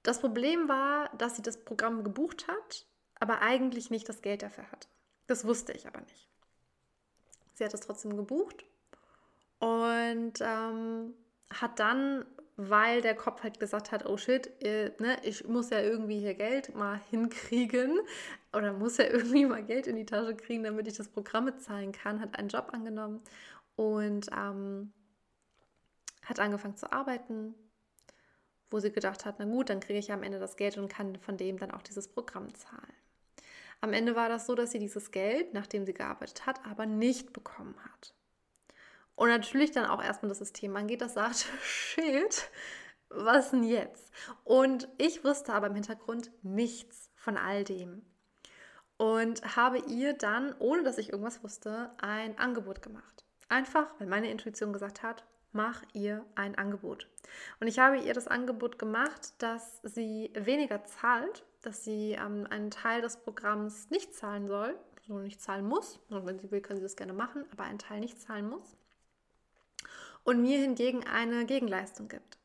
Das 0.03 0.21
Problem 0.21 0.69
war, 0.69 1.11
dass 1.19 1.37
sie 1.37 1.43
das 1.43 1.63
Programm 1.63 2.05
gebucht 2.05 2.49
hat, 2.49 2.87
aber 3.21 3.43
eigentlich 3.43 3.91
nicht 3.91 4.09
das 4.09 4.23
Geld 4.23 4.43
dafür 4.43 4.71
hatte. 4.71 4.89
Das 5.27 5.45
wusste 5.45 5.73
ich 5.73 5.87
aber 5.87 6.01
nicht. 6.01 6.28
Sie 7.59 7.65
hat 7.65 7.75
es 7.75 7.81
trotzdem 7.81 8.17
gebucht 8.17 8.65
und 9.59 10.35
ähm, 10.41 11.15
hat 11.51 11.81
dann 11.81 12.25
weil 12.61 13.03
der 13.03 13.15
Kopf 13.15 13.45
halt 13.45 13.61
gesagt 13.61 13.93
hat, 13.93 14.05
oh 14.05 14.17
shit, 14.17 14.51
äh, 14.65 14.91
ne, 14.99 15.17
ich 15.23 15.47
muss 15.47 15.71
ja 15.71 15.81
irgendwie 15.81 16.19
hier 16.19 16.35
Geld 16.35 16.75
mal 16.75 17.01
hinkriegen 17.09 18.01
oder 18.53 18.73
muss 18.73 18.97
ja 18.97 19.05
irgendwie 19.11 19.47
mal 19.47 19.63
Geld 19.63 19.87
in 19.87 19.95
die 19.95 20.05
Tasche 20.05 20.35
kriegen, 20.35 20.65
damit 20.65 20.89
ich 20.89 20.97
das 20.97 21.09
Programm 21.09 21.45
bezahlen 21.45 21.93
kann, 21.93 22.21
hat 22.21 22.37
einen 22.37 22.49
Job 22.49 22.71
angenommen 22.73 23.23
und 23.77 24.27
ähm, 24.37 24.93
hat 26.25 26.41
angefangen 26.41 26.77
zu 26.77 26.93
arbeiten, 26.93 27.55
wo 28.71 28.81
sie 28.81 28.91
gedacht 28.91 29.25
hat, 29.25 29.37
na 29.39 29.45
gut, 29.45 29.71
dann 29.71 29.79
kriege 29.79 30.01
ich 30.01 30.09
ja 30.09 30.17
am 30.17 30.25
Ende 30.25 30.41
das 30.41 30.57
Geld 30.57 30.79
und 30.79 30.89
kann 30.89 31.15
von 31.21 31.37
dem 31.37 31.59
dann 31.59 31.71
auch 31.71 31.83
dieses 31.83 32.09
Programm 32.09 32.53
zahlen. 32.57 32.93
Am 33.81 33.93
Ende 33.93 34.17
war 34.17 34.29
das 34.29 34.47
so, 34.47 34.55
dass 34.55 34.73
sie 34.73 34.79
dieses 34.79 35.11
Geld, 35.11 35.55
nachdem 35.55 35.87
sie 35.87 35.95
gearbeitet 35.95 36.47
hat, 36.47 36.65
aber 36.67 36.87
nicht 36.87 37.33
bekommen 37.33 37.77
hat. 37.85 38.15
Und 39.15 39.29
natürlich 39.29 39.73
dann 39.73 39.87
auch 39.87 40.03
erstmal 40.03 40.29
das 40.29 40.39
System 40.39 40.77
angeht, 40.77 41.01
das 41.01 41.15
sagt, 41.15 41.47
shit, 41.63 42.51
was 43.09 43.51
denn 43.51 43.65
jetzt? 43.65 44.13
Und 44.45 44.89
ich 44.99 45.25
wusste 45.25 45.53
aber 45.53 45.69
im 45.69 45.75
Hintergrund 45.75 46.31
nichts 46.43 47.11
von 47.17 47.37
all 47.37 47.65
dem. 47.65 48.03
Und 48.97 49.57
habe 49.57 49.79
ihr 49.79 50.13
dann, 50.13 50.55
ohne 50.59 50.83
dass 50.83 50.99
ich 50.99 51.11
irgendwas 51.11 51.43
wusste, 51.45 51.93
ein 51.99 52.37
Angebot 52.39 52.83
gemacht. 52.83 53.25
Einfach, 53.49 53.95
weil 53.99 54.09
meine 54.09 54.31
Intuition 54.31 54.73
gesagt 54.73 55.03
hat, 55.03 55.25
mach 55.53 55.83
ihr 55.93 56.25
ein 56.35 56.57
Angebot. 56.57 57.09
Und 57.61 57.69
ich 57.69 57.79
habe 57.79 57.99
ihr 57.99 58.13
das 58.13 58.29
Angebot 58.29 58.79
gemacht, 58.79 59.35
dass 59.39 59.81
sie 59.83 60.31
weniger 60.35 60.85
zahlt, 60.85 61.45
dass 61.63 61.85
sie 61.85 62.13
ähm, 62.13 62.47
einen 62.51 62.71
Teil 62.71 63.03
des 63.03 63.17
Programms 63.19 63.91
nicht 63.91 64.15
zahlen 64.15 64.47
soll, 64.49 64.79
so 65.07 65.19
nicht 65.19 65.41
zahlen 65.41 65.67
muss. 65.67 66.01
Und 66.09 66.27
wenn 66.27 66.39
sie 66.39 66.51
will, 66.51 66.61
kann 66.61 66.77
sie 66.77 66.83
das 66.83 66.97
gerne 66.97 67.13
machen, 67.13 67.45
aber 67.53 67.65
einen 67.65 67.79
Teil 67.79 68.01
nicht 68.01 68.21
zahlen 68.21 68.49
muss 68.49 68.77
und 70.29 70.43
mir 70.43 70.59
hingegen 70.59 71.07
eine 71.07 71.47
Gegenleistung 71.47 72.09
gibt. 72.09 72.39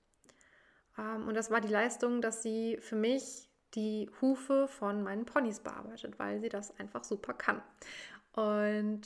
Ähm, 0.97 1.27
und 1.27 1.35
das 1.35 1.51
war 1.51 1.59
die 1.59 1.67
Leistung, 1.67 2.21
dass 2.21 2.41
sie 2.41 2.77
für 2.79 2.95
mich 2.95 3.49
die 3.73 4.09
Hufe 4.21 4.69
von 4.69 5.03
meinen 5.03 5.25
Ponys 5.25 5.59
bearbeitet, 5.59 6.17
weil 6.17 6.39
sie 6.39 6.49
das 6.49 6.79
einfach 6.79 7.03
super 7.03 7.33
kann. 7.33 7.61
Und 8.31 9.01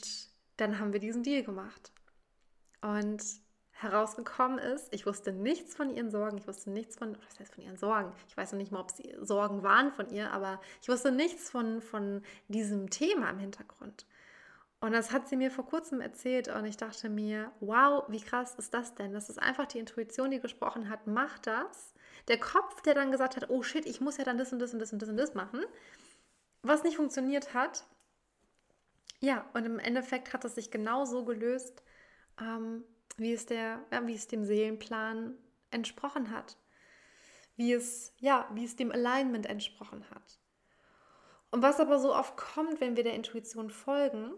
dann 0.58 0.78
haben 0.78 0.92
wir 0.92 1.00
diesen 1.00 1.24
Deal 1.24 1.42
gemacht. 1.42 1.92
Und 2.80 3.22
herausgekommen 3.80 4.58
ist, 4.58 4.92
ich 4.92 5.06
wusste 5.06 5.32
nichts 5.32 5.76
von 5.76 5.94
ihren 5.94 6.10
Sorgen, 6.10 6.38
ich 6.38 6.48
wusste 6.48 6.70
nichts 6.70 6.96
von, 6.96 7.16
was 7.28 7.38
heißt 7.38 7.54
von 7.54 7.62
ihren 7.62 7.76
Sorgen? 7.76 8.12
Ich 8.26 8.36
weiß 8.36 8.52
noch 8.52 8.58
nicht 8.58 8.72
mal, 8.72 8.80
ob 8.80 8.90
sie 8.90 9.14
Sorgen 9.20 9.62
waren 9.62 9.92
von 9.92 10.10
ihr, 10.10 10.32
aber 10.32 10.60
ich 10.82 10.88
wusste 10.88 11.12
nichts 11.12 11.48
von, 11.48 11.80
von 11.80 12.22
diesem 12.48 12.90
Thema 12.90 13.30
im 13.30 13.38
Hintergrund. 13.38 14.04
Und 14.80 14.92
das 14.92 15.12
hat 15.12 15.28
sie 15.28 15.36
mir 15.36 15.50
vor 15.50 15.66
kurzem 15.66 16.00
erzählt 16.00 16.48
und 16.48 16.64
ich 16.64 16.76
dachte 16.76 17.08
mir, 17.08 17.52
wow, 17.60 18.04
wie 18.08 18.20
krass 18.20 18.54
ist 18.56 18.74
das 18.74 18.94
denn? 18.94 19.12
Das 19.12 19.28
ist 19.28 19.40
einfach 19.40 19.66
die 19.66 19.78
Intuition, 19.78 20.30
die 20.30 20.40
gesprochen 20.40 20.88
hat, 20.88 21.06
mach 21.06 21.38
das. 21.38 21.94
Der 22.26 22.38
Kopf, 22.38 22.82
der 22.82 22.94
dann 22.94 23.12
gesagt 23.12 23.36
hat, 23.36 23.48
oh 23.48 23.62
shit, 23.62 23.86
ich 23.86 24.00
muss 24.00 24.16
ja 24.18 24.24
dann 24.24 24.38
das 24.38 24.52
und 24.52 24.58
das 24.58 24.72
und 24.72 24.80
das 24.80 24.92
und 24.92 25.00
das 25.00 25.08
und 25.08 25.16
das 25.16 25.34
machen, 25.34 25.64
was 26.62 26.82
nicht 26.82 26.96
funktioniert 26.96 27.54
hat. 27.54 27.84
Ja, 29.20 29.48
und 29.54 29.66
im 29.66 29.78
Endeffekt 29.78 30.32
hat 30.32 30.44
es 30.44 30.56
sich 30.56 30.70
genauso 30.70 31.24
gelöst, 31.24 31.82
ähm, 32.40 32.84
wie, 33.16 33.32
es 33.32 33.46
der, 33.46 33.84
ja, 33.90 34.06
wie 34.06 34.14
es 34.14 34.26
dem 34.26 34.44
Seelenplan 34.44 35.36
entsprochen 35.70 36.30
hat. 36.30 36.56
Wie 37.56 37.72
es, 37.72 38.14
ja, 38.18 38.48
wie 38.52 38.64
es 38.64 38.76
dem 38.76 38.92
Alignment 38.92 39.46
entsprochen 39.46 40.04
hat. 40.10 40.38
Und 41.50 41.62
was 41.62 41.80
aber 41.80 41.98
so 41.98 42.14
oft 42.14 42.36
kommt, 42.36 42.80
wenn 42.80 42.96
wir 42.96 43.04
der 43.04 43.14
Intuition 43.14 43.70
folgen, 43.70 44.32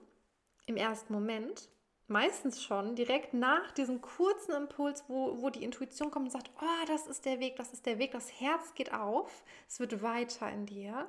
im 0.66 0.76
ersten 0.76 1.12
Moment, 1.12 1.68
meistens 2.06 2.62
schon 2.62 2.96
direkt 2.96 3.34
nach 3.34 3.70
diesem 3.72 4.00
kurzen 4.00 4.52
Impuls, 4.52 5.04
wo, 5.08 5.40
wo 5.40 5.50
die 5.50 5.64
Intuition 5.64 6.10
kommt 6.10 6.26
und 6.26 6.32
sagt, 6.32 6.50
oh, 6.60 6.86
das 6.86 7.06
ist 7.06 7.24
der 7.24 7.40
Weg, 7.40 7.56
das 7.56 7.72
ist 7.72 7.86
der 7.86 7.98
Weg, 7.98 8.12
das 8.12 8.40
Herz 8.40 8.74
geht 8.74 8.92
auf, 8.92 9.44
es 9.68 9.80
wird 9.80 10.02
weiter 10.02 10.50
in 10.50 10.66
dir. 10.66 11.08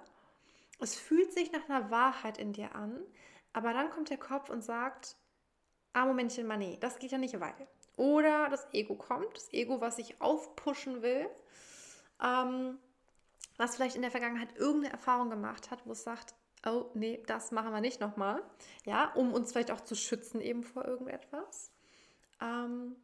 Es 0.79 0.95
fühlt 0.95 1.33
sich 1.33 1.51
nach 1.51 1.69
einer 1.69 1.91
Wahrheit 1.91 2.37
in 2.37 2.53
dir 2.53 2.75
an, 2.75 2.99
aber 3.53 3.73
dann 3.73 3.89
kommt 3.89 4.09
der 4.09 4.17
Kopf 4.17 4.49
und 4.49 4.63
sagt, 4.63 5.15
ah, 5.93 6.05
Momentchen 6.05 6.47
mal, 6.47 6.57
nee, 6.57 6.77
das 6.79 6.99
geht 6.99 7.11
ja 7.11 7.17
nicht 7.17 7.39
weil. 7.39 7.67
Oder 7.97 8.49
das 8.49 8.67
Ego 8.73 8.95
kommt, 8.95 9.35
das 9.35 9.51
Ego, 9.53 9.81
was 9.81 9.97
sich 9.97 10.21
aufpushen 10.21 11.01
will, 11.01 11.29
ähm, 12.23 12.77
was 13.57 13.75
vielleicht 13.75 13.95
in 13.95 14.01
der 14.01 14.11
Vergangenheit 14.11 14.57
irgendeine 14.57 14.93
Erfahrung 14.93 15.29
gemacht 15.29 15.71
hat, 15.71 15.85
wo 15.85 15.91
es 15.91 16.03
sagt, 16.03 16.33
oh 16.65 16.85
nee, 16.93 17.21
das 17.27 17.51
machen 17.51 17.71
wir 17.71 17.81
nicht 17.81 17.99
nochmal, 17.99 18.41
ja, 18.85 19.11
um 19.13 19.33
uns 19.33 19.51
vielleicht 19.51 19.71
auch 19.71 19.81
zu 19.81 19.95
schützen 19.95 20.41
eben 20.41 20.63
vor 20.63 20.85
irgendetwas. 20.85 21.71
Ähm, 22.41 22.95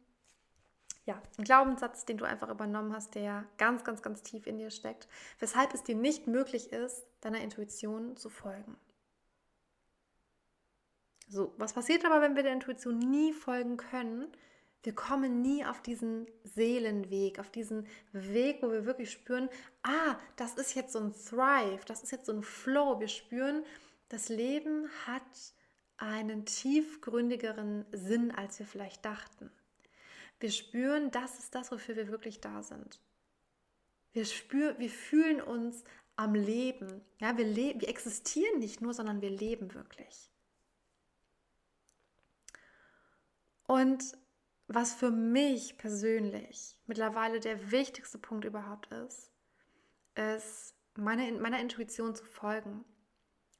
ja, 1.04 1.22
ein 1.38 1.44
Glaubenssatz, 1.44 2.04
den 2.04 2.18
du 2.18 2.24
einfach 2.24 2.50
übernommen 2.50 2.92
hast, 2.92 3.14
der 3.14 3.44
ganz, 3.56 3.82
ganz, 3.82 4.02
ganz 4.02 4.22
tief 4.22 4.46
in 4.46 4.58
dir 4.58 4.70
steckt, 4.70 5.08
weshalb 5.38 5.72
es 5.72 5.82
dir 5.82 5.94
nicht 5.94 6.26
möglich 6.26 6.72
ist, 6.72 7.06
deiner 7.20 7.40
Intuition 7.40 8.16
zu 8.16 8.28
folgen. 8.28 8.76
So, 11.28 11.52
was 11.58 11.74
passiert 11.74 12.04
aber, 12.06 12.22
wenn 12.22 12.36
wir 12.36 12.42
der 12.42 12.54
Intuition 12.54 12.98
nie 12.98 13.32
folgen 13.32 13.76
können? 13.76 14.28
Wir 14.82 14.94
kommen 14.94 15.42
nie 15.42 15.64
auf 15.64 15.82
diesen 15.82 16.26
Seelenweg, 16.44 17.38
auf 17.38 17.50
diesen 17.50 17.86
Weg, 18.12 18.62
wo 18.62 18.70
wir 18.70 18.86
wirklich 18.86 19.10
spüren, 19.10 19.50
ah, 19.82 20.16
das 20.36 20.54
ist 20.54 20.74
jetzt 20.74 20.92
so 20.92 21.00
ein 21.00 21.12
Thrive, 21.12 21.84
das 21.84 22.02
ist 22.02 22.12
jetzt 22.12 22.26
so 22.26 22.32
ein 22.32 22.42
Flow. 22.42 22.98
Wir 22.98 23.08
spüren, 23.08 23.64
das 24.08 24.30
Leben 24.30 24.88
hat 25.06 25.52
einen 25.98 26.46
tiefgründigeren 26.46 27.84
Sinn, 27.92 28.30
als 28.30 28.58
wir 28.58 28.66
vielleicht 28.66 29.04
dachten. 29.04 29.50
Wir 30.40 30.50
spüren, 30.50 31.10
das 31.10 31.38
ist 31.38 31.54
das, 31.54 31.72
wofür 31.72 31.96
wir 31.96 32.08
wirklich 32.08 32.40
da 32.40 32.62
sind. 32.62 33.00
Wir, 34.12 34.24
spüren, 34.24 34.78
wir 34.78 34.90
fühlen 34.90 35.42
uns 35.42 35.84
am 36.16 36.34
Leben. 36.34 37.02
Ja, 37.18 37.36
wir, 37.36 37.44
le 37.44 37.74
wir 37.78 37.88
existieren 37.88 38.60
nicht 38.60 38.80
nur, 38.80 38.94
sondern 38.94 39.20
wir 39.20 39.30
leben 39.30 39.74
wirklich. 39.74 40.27
Und 43.68 44.16
was 44.66 44.94
für 44.94 45.10
mich 45.10 45.76
persönlich 45.76 46.78
mittlerweile 46.86 47.38
der 47.38 47.70
wichtigste 47.70 48.18
Punkt 48.18 48.46
überhaupt 48.46 48.86
ist, 48.86 49.30
ist, 50.14 50.74
meine, 50.94 51.30
meiner 51.32 51.60
Intuition 51.60 52.14
zu 52.14 52.24
folgen, 52.24 52.82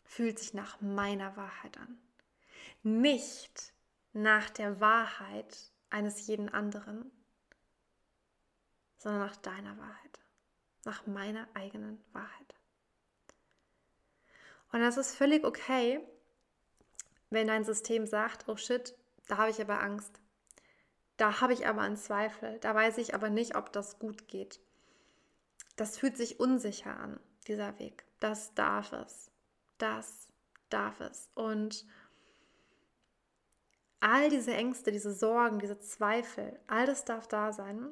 fühlt 0.04 0.38
sich 0.38 0.54
nach 0.54 0.80
meiner 0.80 1.36
Wahrheit 1.36 1.76
an. 1.76 1.98
Nicht 2.82 3.74
nach 4.14 4.48
der 4.48 4.80
Wahrheit 4.80 5.72
eines 5.90 6.26
jeden 6.26 6.48
anderen, 6.48 7.10
sondern 8.96 9.20
nach 9.20 9.36
deiner 9.36 9.76
Wahrheit, 9.76 10.20
nach 10.86 11.06
meiner 11.06 11.46
eigenen 11.52 12.02
Wahrheit. 12.12 12.54
Und 14.72 14.80
das 14.80 14.96
ist 14.96 15.14
völlig 15.14 15.44
okay, 15.44 16.00
wenn 17.28 17.46
dein 17.46 17.64
System 17.64 18.06
sagt, 18.06 18.48
oh 18.48 18.56
shit, 18.56 18.97
Da 19.28 19.36
habe 19.36 19.50
ich 19.50 19.60
aber 19.60 19.80
Angst. 19.80 20.20
Da 21.16 21.40
habe 21.40 21.52
ich 21.52 21.66
aber 21.66 21.82
einen 21.82 21.96
Zweifel. 21.96 22.58
Da 22.60 22.74
weiß 22.74 22.98
ich 22.98 23.14
aber 23.14 23.30
nicht, 23.30 23.56
ob 23.56 23.72
das 23.72 23.98
gut 23.98 24.26
geht. 24.26 24.60
Das 25.76 25.96
fühlt 25.98 26.16
sich 26.16 26.40
unsicher 26.40 26.98
an, 26.98 27.20
dieser 27.46 27.78
Weg. 27.78 28.04
Das 28.18 28.54
darf 28.54 28.92
es. 28.92 29.30
Das 29.78 30.28
darf 30.70 31.00
es. 31.00 31.30
Und 31.34 31.86
all 34.00 34.28
diese 34.30 34.54
Ängste, 34.54 34.92
diese 34.92 35.12
Sorgen, 35.12 35.58
diese 35.58 35.78
Zweifel, 35.78 36.58
all 36.66 36.86
das 36.86 37.04
darf 37.04 37.28
da 37.28 37.52
sein. 37.52 37.90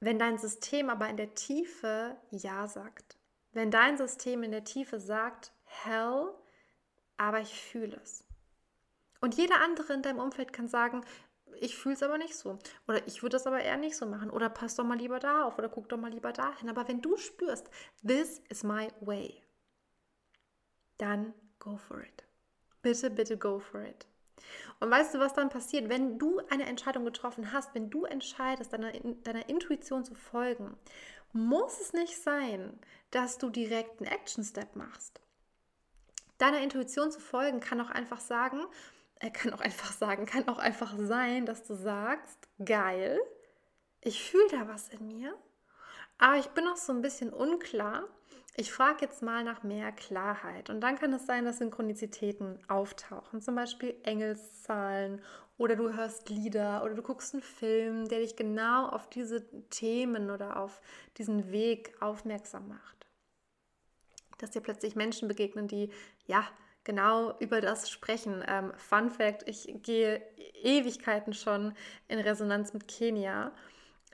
Wenn 0.00 0.18
dein 0.18 0.38
System 0.38 0.90
aber 0.90 1.08
in 1.08 1.16
der 1.16 1.34
Tiefe 1.34 2.16
Ja 2.30 2.68
sagt, 2.68 3.16
wenn 3.52 3.70
dein 3.70 3.96
System 3.96 4.42
in 4.42 4.50
der 4.50 4.64
Tiefe 4.64 5.00
sagt, 5.00 5.52
hell, 5.64 6.34
aber 7.16 7.40
ich 7.40 7.58
fühle 7.58 7.96
es. 8.02 8.25
Und 9.20 9.36
jeder 9.36 9.60
andere 9.60 9.92
in 9.92 10.02
deinem 10.02 10.18
Umfeld 10.18 10.52
kann 10.52 10.68
sagen, 10.68 11.04
ich 11.60 11.76
fühle 11.76 11.94
es 11.94 12.02
aber 12.02 12.18
nicht 12.18 12.36
so. 12.36 12.58
Oder 12.86 13.06
ich 13.06 13.22
würde 13.22 13.34
das 13.34 13.46
aber 13.46 13.60
eher 13.60 13.76
nicht 13.76 13.96
so 13.96 14.06
machen. 14.06 14.30
Oder 14.30 14.48
pass 14.48 14.76
doch 14.76 14.84
mal 14.84 14.98
lieber 14.98 15.18
da 15.18 15.44
auf 15.44 15.58
oder 15.58 15.68
guck 15.68 15.88
doch 15.88 15.96
mal 15.96 16.10
lieber 16.10 16.32
dahin. 16.32 16.68
Aber 16.68 16.88
wenn 16.88 17.00
du 17.00 17.16
spürst, 17.16 17.70
this 18.06 18.42
is 18.48 18.62
my 18.62 18.88
way, 19.00 19.42
dann 20.98 21.34
go 21.58 21.76
for 21.76 22.00
it. 22.00 22.24
Bitte, 22.82 23.10
bitte 23.10 23.36
go 23.36 23.58
for 23.58 23.82
it. 23.82 24.06
Und 24.80 24.90
weißt 24.90 25.14
du, 25.14 25.18
was 25.18 25.34
dann 25.34 25.48
passiert, 25.48 25.88
wenn 25.88 26.18
du 26.18 26.40
eine 26.50 26.66
Entscheidung 26.66 27.04
getroffen 27.04 27.52
hast, 27.52 27.74
wenn 27.74 27.90
du 27.90 28.04
entscheidest, 28.04 28.72
deiner, 28.72 28.92
deiner 28.92 29.48
Intuition 29.48 30.04
zu 30.04 30.14
folgen, 30.14 30.76
muss 31.32 31.80
es 31.80 31.92
nicht 31.92 32.22
sein, 32.22 32.78
dass 33.10 33.38
du 33.38 33.50
direkt 33.50 34.00
einen 34.00 34.10
Action-Step 34.10 34.76
machst. 34.76 35.20
Deiner 36.38 36.60
Intuition 36.60 37.10
zu 37.10 37.20
folgen 37.20 37.60
kann 37.60 37.80
auch 37.80 37.90
einfach 37.90 38.20
sagen, 38.20 38.60
er 39.18 39.30
kann 39.30 39.52
auch 39.52 39.60
einfach 39.60 39.92
sagen, 39.92 40.26
kann 40.26 40.48
auch 40.48 40.58
einfach 40.58 40.94
sein, 40.98 41.46
dass 41.46 41.64
du 41.64 41.74
sagst, 41.74 42.48
geil, 42.64 43.18
ich 44.00 44.30
fühle 44.30 44.48
da 44.50 44.68
was 44.68 44.88
in 44.88 45.08
mir, 45.08 45.34
aber 46.18 46.36
ich 46.36 46.48
bin 46.48 46.64
noch 46.64 46.76
so 46.76 46.92
ein 46.92 47.02
bisschen 47.02 47.32
unklar. 47.32 48.04
Ich 48.58 48.72
frage 48.72 49.04
jetzt 49.04 49.22
mal 49.22 49.44
nach 49.44 49.62
mehr 49.62 49.92
Klarheit. 49.92 50.70
Und 50.70 50.80
dann 50.80 50.96
kann 50.98 51.12
es 51.12 51.26
sein, 51.26 51.44
dass 51.44 51.58
Synchronizitäten 51.58 52.58
auftauchen, 52.68 53.42
zum 53.42 53.54
Beispiel 53.54 53.94
Engelszahlen 54.02 55.22
oder 55.58 55.76
du 55.76 55.94
hörst 55.94 56.28
Lieder 56.28 56.82
oder 56.84 56.94
du 56.94 57.02
guckst 57.02 57.34
einen 57.34 57.42
Film, 57.42 58.08
der 58.08 58.20
dich 58.20 58.36
genau 58.36 58.88
auf 58.88 59.08
diese 59.08 59.46
Themen 59.68 60.30
oder 60.30 60.58
auf 60.58 60.80
diesen 61.18 61.50
Weg 61.50 61.94
aufmerksam 62.00 62.68
macht. 62.68 63.06
Dass 64.38 64.50
dir 64.50 64.60
plötzlich 64.60 64.96
Menschen 64.96 65.28
begegnen, 65.28 65.66
die 65.68 65.90
ja 66.26 66.46
genau 66.86 67.36
über 67.40 67.60
das 67.60 67.90
sprechen. 67.90 68.42
Ähm, 68.48 68.72
Fun 68.76 69.10
Fact: 69.10 69.46
Ich 69.46 69.68
gehe 69.82 70.22
Ewigkeiten 70.62 71.34
schon 71.34 71.74
in 72.08 72.18
Resonanz 72.18 72.72
mit 72.72 72.88
Kenia. 72.88 73.52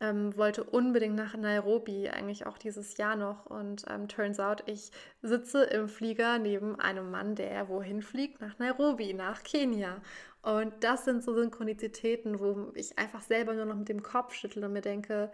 Ähm, 0.00 0.37
wollte 0.37 0.64
unbedingt 0.64 1.14
nach 1.14 1.37
Nairobi, 1.37 2.09
eigentlich 2.09 2.47
auch 2.47 2.59
dieses 2.59 2.97
Jahr 2.97 3.14
noch. 3.14 3.47
Und 3.47 3.85
ähm, 3.88 4.09
turns 4.09 4.41
out, 4.41 4.64
ich 4.67 4.91
sitze 5.21 5.62
im 5.64 5.88
Flieger 5.88 6.41
neben 6.41 6.81
einem 6.81 7.12
Mann, 7.12 7.37
der 7.37 7.69
wohin 7.69 8.02
fliegt? 8.02 8.41
Nach 8.41 8.59
Nairobi, 8.59 9.14
nach 9.14 9.45
Kenia. 9.45 10.00
Und 10.43 10.73
das 10.83 11.05
sind 11.05 11.23
so 11.23 11.35
Synchronizitäten, 11.35 12.41
wo 12.41 12.73
ich 12.75 12.99
einfach 12.99 13.23
selber 13.23 13.55
nur 13.55 13.67
noch 13.67 13.76
mit 13.76 13.88
dem 13.88 14.02
Kopf 14.02 14.35
schüttle 14.35 14.67
und 14.67 14.73
mir 14.73 14.81
denke, 14.81 15.31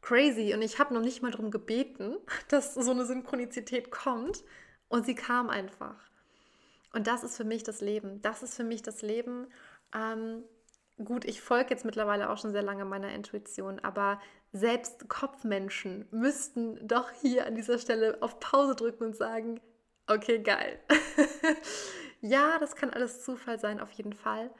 crazy. 0.00 0.54
Und 0.54 0.62
ich 0.62 0.78
habe 0.78 0.94
noch 0.94 1.02
nicht 1.02 1.20
mal 1.22 1.32
darum 1.32 1.50
gebeten, 1.50 2.16
dass 2.48 2.74
so 2.74 2.90
eine 2.90 3.04
Synchronizität 3.04 3.90
kommt. 3.90 4.44
Und 4.88 5.04
sie 5.04 5.16
kam 5.16 5.50
einfach. 5.50 5.96
Und 6.96 7.06
das 7.06 7.22
ist 7.22 7.36
für 7.36 7.44
mich 7.44 7.62
das 7.62 7.82
Leben. 7.82 8.22
Das 8.22 8.42
ist 8.42 8.54
für 8.54 8.64
mich 8.64 8.80
das 8.80 9.02
Leben. 9.02 9.48
Ähm, 9.94 10.44
gut, 11.04 11.26
ich 11.26 11.42
folge 11.42 11.68
jetzt 11.68 11.84
mittlerweile 11.84 12.30
auch 12.30 12.38
schon 12.38 12.52
sehr 12.52 12.62
lange 12.62 12.86
meiner 12.86 13.12
Intuition, 13.12 13.80
aber 13.80 14.18
selbst 14.52 15.06
Kopfmenschen 15.06 16.08
müssten 16.10 16.88
doch 16.88 17.10
hier 17.10 17.46
an 17.46 17.54
dieser 17.54 17.78
Stelle 17.78 18.16
auf 18.22 18.40
Pause 18.40 18.74
drücken 18.74 19.04
und 19.04 19.14
sagen, 19.14 19.60
okay, 20.06 20.38
geil. 20.38 20.80
ja, 22.22 22.58
das 22.60 22.76
kann 22.76 22.88
alles 22.88 23.22
Zufall 23.22 23.60
sein, 23.60 23.78
auf 23.78 23.90
jeden 23.90 24.14
Fall. 24.14 24.50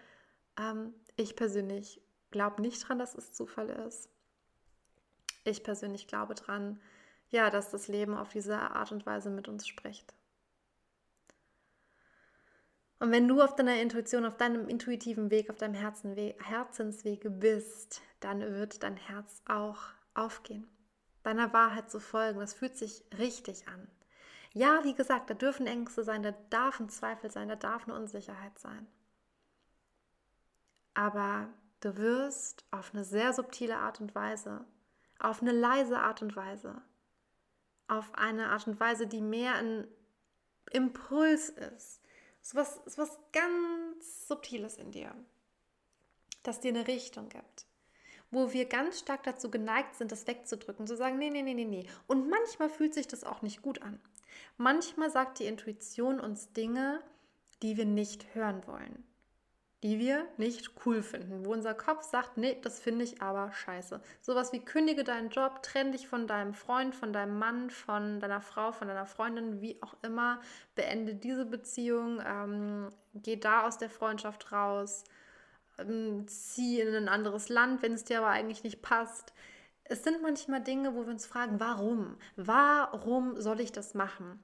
Ähm, 0.60 0.92
ich 1.16 1.36
persönlich 1.36 2.02
glaube 2.32 2.60
nicht 2.60 2.86
dran, 2.86 2.98
dass 2.98 3.14
es 3.14 3.32
Zufall 3.32 3.70
ist. 3.70 4.10
Ich 5.44 5.64
persönlich 5.64 6.06
glaube 6.06 6.34
dran, 6.34 6.82
ja, 7.30 7.48
dass 7.48 7.70
das 7.70 7.88
Leben 7.88 8.14
auf 8.14 8.28
diese 8.28 8.58
Art 8.58 8.92
und 8.92 9.06
Weise 9.06 9.30
mit 9.30 9.48
uns 9.48 9.66
spricht. 9.66 10.12
Und 13.06 13.12
wenn 13.12 13.28
du 13.28 13.40
auf 13.40 13.54
deiner 13.54 13.80
Intuition, 13.80 14.26
auf 14.26 14.36
deinem 14.36 14.68
intuitiven 14.68 15.30
Weg, 15.30 15.48
auf 15.48 15.58
deinem 15.58 15.74
Herzenswege 15.74 17.30
bist, 17.30 18.02
dann 18.18 18.40
wird 18.40 18.82
dein 18.82 18.96
Herz 18.96 19.42
auch 19.46 19.78
aufgehen. 20.14 20.66
Deiner 21.22 21.52
Wahrheit 21.52 21.88
zu 21.88 22.00
folgen, 22.00 22.40
das 22.40 22.54
fühlt 22.54 22.76
sich 22.76 23.04
richtig 23.16 23.68
an. 23.68 23.86
Ja, 24.54 24.82
wie 24.82 24.94
gesagt, 24.94 25.30
da 25.30 25.34
dürfen 25.34 25.68
Ängste 25.68 26.02
sein, 26.02 26.24
da 26.24 26.32
darf 26.50 26.80
ein 26.80 26.88
Zweifel 26.88 27.30
sein, 27.30 27.48
da 27.48 27.54
darf 27.54 27.84
eine 27.84 27.96
Unsicherheit 27.96 28.58
sein. 28.58 28.88
Aber 30.94 31.48
du 31.82 31.96
wirst 31.98 32.64
auf 32.72 32.92
eine 32.92 33.04
sehr 33.04 33.32
subtile 33.32 33.76
Art 33.76 34.00
und 34.00 34.16
Weise, 34.16 34.64
auf 35.20 35.42
eine 35.42 35.52
leise 35.52 36.00
Art 36.00 36.22
und 36.22 36.34
Weise, 36.34 36.82
auf 37.86 38.12
eine 38.16 38.48
Art 38.48 38.66
und 38.66 38.80
Weise, 38.80 39.06
die 39.06 39.22
mehr 39.22 39.54
ein 39.54 39.86
Impuls 40.72 41.50
ist, 41.50 42.02
so 42.46 42.56
was, 42.56 42.80
so 42.86 42.98
was 43.02 43.18
ganz 43.32 44.28
Subtiles 44.28 44.76
in 44.76 44.92
dir, 44.92 45.12
das 46.44 46.60
dir 46.60 46.68
eine 46.68 46.86
Richtung 46.86 47.28
gibt. 47.28 47.66
Wo 48.30 48.52
wir 48.52 48.66
ganz 48.66 49.00
stark 49.00 49.24
dazu 49.24 49.50
geneigt 49.50 49.96
sind, 49.96 50.12
das 50.12 50.26
wegzudrücken, 50.28 50.86
zu 50.86 50.96
sagen, 50.96 51.18
nee, 51.18 51.30
nee, 51.30 51.42
nee, 51.42 51.54
nee, 51.54 51.64
nee. 51.64 51.88
Und 52.06 52.28
manchmal 52.28 52.70
fühlt 52.70 52.94
sich 52.94 53.08
das 53.08 53.24
auch 53.24 53.42
nicht 53.42 53.62
gut 53.62 53.82
an. 53.82 54.00
Manchmal 54.58 55.10
sagt 55.10 55.40
die 55.40 55.46
Intuition 55.46 56.20
uns 56.20 56.52
Dinge, 56.52 57.02
die 57.62 57.76
wir 57.76 57.84
nicht 57.84 58.34
hören 58.34 58.64
wollen 58.66 59.04
die 59.82 59.98
wir 59.98 60.26
nicht 60.38 60.70
cool 60.84 61.02
finden, 61.02 61.44
wo 61.44 61.52
unser 61.52 61.74
Kopf 61.74 62.02
sagt, 62.02 62.38
nee, 62.38 62.58
das 62.62 62.78
finde 62.80 63.04
ich 63.04 63.20
aber 63.20 63.52
scheiße. 63.52 64.00
Sowas 64.22 64.52
wie 64.52 64.64
kündige 64.64 65.04
deinen 65.04 65.28
Job, 65.28 65.62
trenn 65.62 65.92
dich 65.92 66.08
von 66.08 66.26
deinem 66.26 66.54
Freund, 66.54 66.94
von 66.94 67.12
deinem 67.12 67.38
Mann, 67.38 67.70
von 67.70 68.18
deiner 68.18 68.40
Frau, 68.40 68.72
von 68.72 68.88
deiner 68.88 69.06
Freundin, 69.06 69.60
wie 69.60 69.80
auch 69.82 69.94
immer, 70.02 70.40
beende 70.74 71.14
diese 71.14 71.44
Beziehung, 71.44 72.22
ähm, 72.26 72.88
geh 73.14 73.36
da 73.36 73.66
aus 73.66 73.76
der 73.76 73.90
Freundschaft 73.90 74.50
raus, 74.50 75.04
ähm, 75.78 76.26
zieh 76.26 76.80
in 76.80 76.94
ein 76.94 77.08
anderes 77.08 77.50
Land, 77.50 77.82
wenn 77.82 77.92
es 77.92 78.04
dir 78.04 78.18
aber 78.18 78.28
eigentlich 78.28 78.64
nicht 78.64 78.80
passt. 78.80 79.34
Es 79.84 80.02
sind 80.02 80.22
manchmal 80.22 80.62
Dinge, 80.62 80.94
wo 80.94 81.04
wir 81.04 81.12
uns 81.12 81.26
fragen, 81.26 81.60
warum? 81.60 82.16
Warum 82.36 83.38
soll 83.40 83.60
ich 83.60 83.72
das 83.72 83.94
machen? 83.94 84.42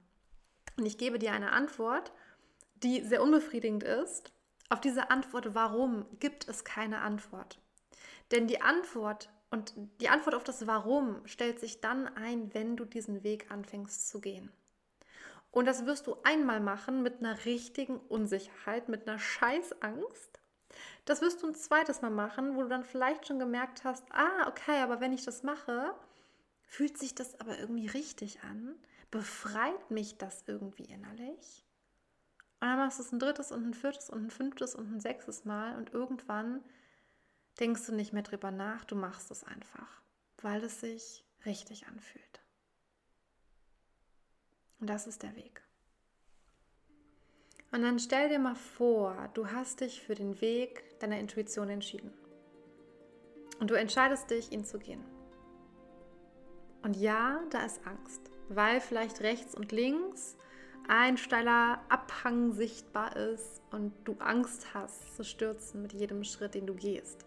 Und 0.76 0.84
ich 0.84 0.98
gebe 0.98 1.18
dir 1.18 1.32
eine 1.32 1.52
Antwort, 1.52 2.12
die 2.82 3.00
sehr 3.00 3.22
unbefriedigend 3.22 3.82
ist 3.82 4.32
auf 4.68 4.80
diese 4.80 5.10
Antwort, 5.10 5.54
warum, 5.54 6.06
gibt 6.18 6.48
es 6.48 6.64
keine 6.64 7.00
Antwort. 7.00 7.60
Denn 8.30 8.46
die 8.46 8.62
Antwort 8.62 9.30
und 9.50 9.74
die 10.00 10.08
Antwort 10.08 10.34
auf 10.34 10.44
das 10.44 10.66
Warum 10.66 11.20
stellt 11.26 11.60
sich 11.60 11.82
dann 11.82 12.08
ein, 12.08 12.54
wenn 12.54 12.76
du 12.76 12.86
diesen 12.86 13.22
Weg 13.22 13.50
anfängst 13.50 14.08
zu 14.08 14.20
gehen. 14.20 14.50
Und 15.50 15.66
das 15.66 15.84
wirst 15.84 16.06
du 16.06 16.16
einmal 16.24 16.60
machen 16.60 17.02
mit 17.02 17.20
einer 17.20 17.44
richtigen 17.44 17.98
Unsicherheit, 17.98 18.88
mit 18.88 19.06
einer 19.06 19.18
Scheißangst. 19.18 20.40
Das 21.04 21.20
wirst 21.20 21.42
du 21.42 21.48
ein 21.48 21.54
zweites 21.54 22.00
Mal 22.00 22.10
machen, 22.10 22.56
wo 22.56 22.62
du 22.62 22.68
dann 22.68 22.84
vielleicht 22.84 23.26
schon 23.26 23.38
gemerkt 23.38 23.84
hast, 23.84 24.04
ah, 24.10 24.48
okay, 24.48 24.80
aber 24.80 25.00
wenn 25.00 25.12
ich 25.12 25.24
das 25.26 25.42
mache, 25.42 25.94
fühlt 26.62 26.96
sich 26.96 27.14
das 27.14 27.38
aber 27.38 27.58
irgendwie 27.58 27.88
richtig 27.88 28.42
an, 28.44 28.74
befreit 29.10 29.90
mich 29.90 30.16
das 30.16 30.44
irgendwie 30.46 30.84
innerlich. 30.84 31.66
Und 32.62 32.68
dann 32.68 32.78
machst 32.78 33.00
du 33.00 33.02
es 33.02 33.10
ein 33.10 33.18
drittes 33.18 33.50
und 33.50 33.66
ein 33.66 33.74
viertes 33.74 34.08
und 34.08 34.26
ein 34.26 34.30
fünftes 34.30 34.76
und 34.76 34.94
ein 34.94 35.00
sechstes 35.00 35.44
Mal 35.44 35.76
und 35.76 35.92
irgendwann 35.92 36.62
denkst 37.58 37.86
du 37.86 37.92
nicht 37.92 38.12
mehr 38.12 38.22
drüber 38.22 38.52
nach, 38.52 38.84
du 38.84 38.94
machst 38.94 39.32
es 39.32 39.42
einfach, 39.42 40.00
weil 40.42 40.62
es 40.62 40.78
sich 40.78 41.24
richtig 41.44 41.88
anfühlt. 41.88 42.40
Und 44.78 44.88
das 44.88 45.08
ist 45.08 45.24
der 45.24 45.34
Weg. 45.34 45.60
Und 47.72 47.82
dann 47.82 47.98
stell 47.98 48.28
dir 48.28 48.38
mal 48.38 48.54
vor, 48.54 49.28
du 49.34 49.50
hast 49.50 49.80
dich 49.80 50.00
für 50.00 50.14
den 50.14 50.40
Weg 50.40 51.00
deiner 51.00 51.18
Intuition 51.18 51.68
entschieden. 51.68 52.14
Und 53.58 53.72
du 53.72 53.74
entscheidest 53.74 54.30
dich, 54.30 54.52
ihn 54.52 54.64
zu 54.64 54.78
gehen. 54.78 55.04
Und 56.84 56.96
ja, 56.96 57.42
da 57.50 57.64
ist 57.64 57.84
Angst, 57.88 58.20
weil 58.50 58.80
vielleicht 58.80 59.20
rechts 59.20 59.52
und 59.56 59.72
links 59.72 60.36
ein 60.88 61.16
steiler 61.16 61.80
Abhang 61.88 62.52
sichtbar 62.52 63.16
ist 63.16 63.62
und 63.70 63.92
du 64.04 64.16
Angst 64.18 64.74
hast 64.74 65.16
zu 65.16 65.24
stürzen 65.24 65.82
mit 65.82 65.92
jedem 65.92 66.24
Schritt, 66.24 66.54
den 66.54 66.66
du 66.66 66.74
gehst. 66.74 67.24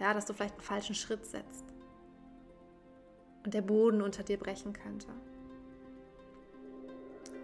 Ja, 0.00 0.14
dass 0.14 0.26
du 0.26 0.32
vielleicht 0.32 0.54
einen 0.54 0.62
falschen 0.62 0.94
Schritt 0.94 1.24
setzt 1.26 1.64
und 3.44 3.54
der 3.54 3.62
Boden 3.62 4.02
unter 4.02 4.22
dir 4.22 4.38
brechen 4.38 4.72
könnte. 4.72 5.08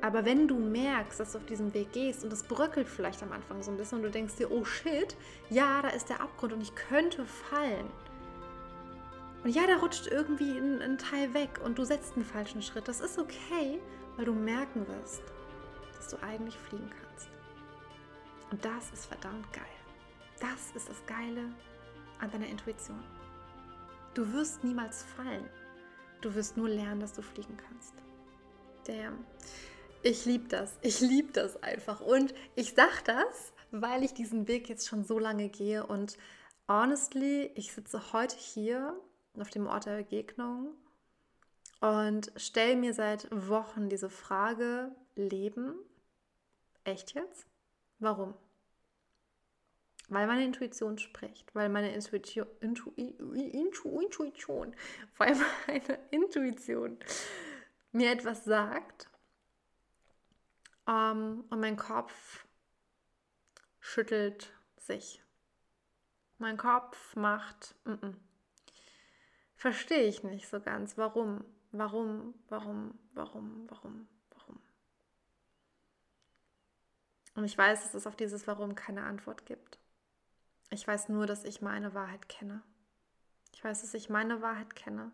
Aber 0.03 0.25
wenn 0.25 0.49
du 0.49 0.59
merkst, 0.59 1.21
dass 1.21 1.33
du 1.33 1.39
auf 1.39 1.45
diesem 1.45 1.75
Weg 1.75 1.93
gehst 1.93 2.25
und 2.25 2.33
es 2.33 2.43
bröckelt 2.43 2.89
vielleicht 2.89 3.23
am 3.23 3.33
Anfang 3.33 3.63
so 3.63 3.71
ein 3.71 3.77
bisschen 3.77 3.99
und 3.99 4.05
du 4.05 4.11
denkst 4.11 4.37
dir, 4.37 4.51
oh 4.51 4.65
shit, 4.65 5.15
ja, 5.51 5.83
da 5.83 5.89
ist 5.89 6.09
der 6.09 6.23
Abgrund 6.23 6.55
und 6.55 6.63
ich 6.63 6.75
könnte 6.75 7.27
fallen. 7.27 7.87
Und 9.45 9.51
ja, 9.51 9.67
da 9.67 9.77
rutscht 9.77 10.07
irgendwie 10.07 10.59
ein, 10.59 10.81
ein 10.81 10.99
Teil 10.99 11.35
weg 11.35 11.61
und 11.65 11.79
du 11.79 11.85
setzt 11.85 12.15
einen 12.17 12.25
falschen 12.25 12.63
Schritt. 12.63 12.89
Das 12.89 13.01
ist 13.01 13.19
okay, 13.19 13.79
weil 14.21 14.27
du 14.27 14.35
merken 14.35 14.87
wirst, 14.87 15.23
dass 15.97 16.09
du 16.09 16.23
eigentlich 16.23 16.55
fliegen 16.55 16.91
kannst. 16.91 17.31
Und 18.51 18.63
das 18.63 18.91
ist 18.93 19.07
verdammt 19.07 19.51
geil. 19.51 19.65
Das 20.39 20.77
ist 20.77 20.91
das 20.91 21.07
Geile 21.07 21.45
an 22.19 22.31
deiner 22.31 22.47
Intuition. 22.47 23.03
Du 24.13 24.31
wirst 24.35 24.63
niemals 24.63 25.05
fallen. 25.17 25.49
Du 26.21 26.35
wirst 26.35 26.59
nur 26.59 26.69
lernen, 26.69 27.01
dass 27.01 27.15
du 27.15 27.23
fliegen 27.23 27.57
kannst. 27.57 27.95
Damn. 28.85 29.25
Ich 30.03 30.27
liebe 30.27 30.49
das. 30.49 30.77
Ich 30.83 31.01
liebe 31.01 31.33
das 31.33 31.63
einfach. 31.63 32.03
Und 32.03 32.35
ich 32.57 32.75
sage 32.75 33.03
das, 33.07 33.55
weil 33.71 34.03
ich 34.05 34.13
diesen 34.13 34.47
Weg 34.49 34.69
jetzt 34.69 34.87
schon 34.87 35.03
so 35.03 35.19
lange 35.19 35.49
gehe. 35.49 35.87
Und 35.87 36.19
honestly, 36.69 37.53
ich 37.55 37.73
sitze 37.73 38.13
heute 38.13 38.37
hier 38.37 39.01
auf 39.39 39.49
dem 39.49 39.67
Ort 39.67 39.87
der 39.87 39.97
Begegnung 39.97 40.75
und 41.81 42.33
stelle 42.37 42.77
mir 42.77 42.95
seit 42.95 43.29
Wochen 43.31 43.89
diese 43.89 44.11
Frage, 44.11 44.95
Leben? 45.15 45.75
Echt 46.85 47.15
jetzt? 47.15 47.47
Warum? 47.99 48.35
Weil 50.09 50.27
meine 50.27 50.45
Intuition 50.45 50.99
spricht, 50.99 51.55
weil 51.55 51.69
meine 51.69 51.95
Intuition, 51.95 52.47
Intu, 52.61 52.91
Intu, 52.97 54.01
Intuition, 54.01 54.75
weil 55.17 55.37
meine 55.67 55.99
Intuition 56.11 56.99
mir 57.93 58.11
etwas 58.11 58.45
sagt 58.45 59.09
ähm, 60.87 61.45
und 61.49 61.61
mein 61.61 61.77
Kopf 61.77 62.47
schüttelt 63.79 64.53
sich. 64.77 65.23
Mein 66.39 66.57
Kopf 66.57 67.15
macht, 67.17 67.75
mm 67.85 67.93
-mm. 67.93 68.15
verstehe 69.55 70.05
ich 70.09 70.23
nicht 70.25 70.49
so 70.49 70.61
ganz, 70.61 70.97
warum, 70.97 71.45
warum, 71.73 72.35
warum, 72.49 72.99
warum, 73.15 73.69
warum, 73.69 74.09
warum. 74.31 74.61
Und 77.35 77.45
ich 77.45 77.57
weiß, 77.57 77.83
dass 77.83 77.95
es 77.95 78.07
auf 78.07 78.17
dieses 78.17 78.47
Warum 78.47 78.75
keine 78.75 79.05
Antwort 79.05 79.47
gibt. 79.47 79.79
Ich 80.71 80.87
weiß 80.87 81.09
nur, 81.09 81.27
dass 81.27 81.45
ich 81.45 81.63
meine 81.63 81.95
Wahrheit 81.95 82.29
kenne. 82.29 82.63
Ich 83.53 83.63
weiß, 83.63 83.83
dass 83.83 83.95
ich 83.95 84.09
meine 84.09 84.41
Wahrheit 84.41 84.75
kenne. 84.77 85.13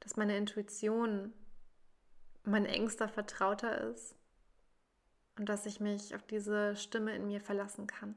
Dass 0.00 0.16
meine 0.16 0.36
Intuition 0.36 1.32
mein 2.44 2.64
engster 2.64 3.08
Vertrauter 3.08 3.80
ist. 3.90 4.14
Und 5.38 5.48
dass 5.48 5.66
ich 5.66 5.80
mich 5.80 6.14
auf 6.14 6.22
diese 6.22 6.76
Stimme 6.76 7.14
in 7.14 7.26
mir 7.26 7.40
verlassen 7.40 7.86
kann. 7.86 8.16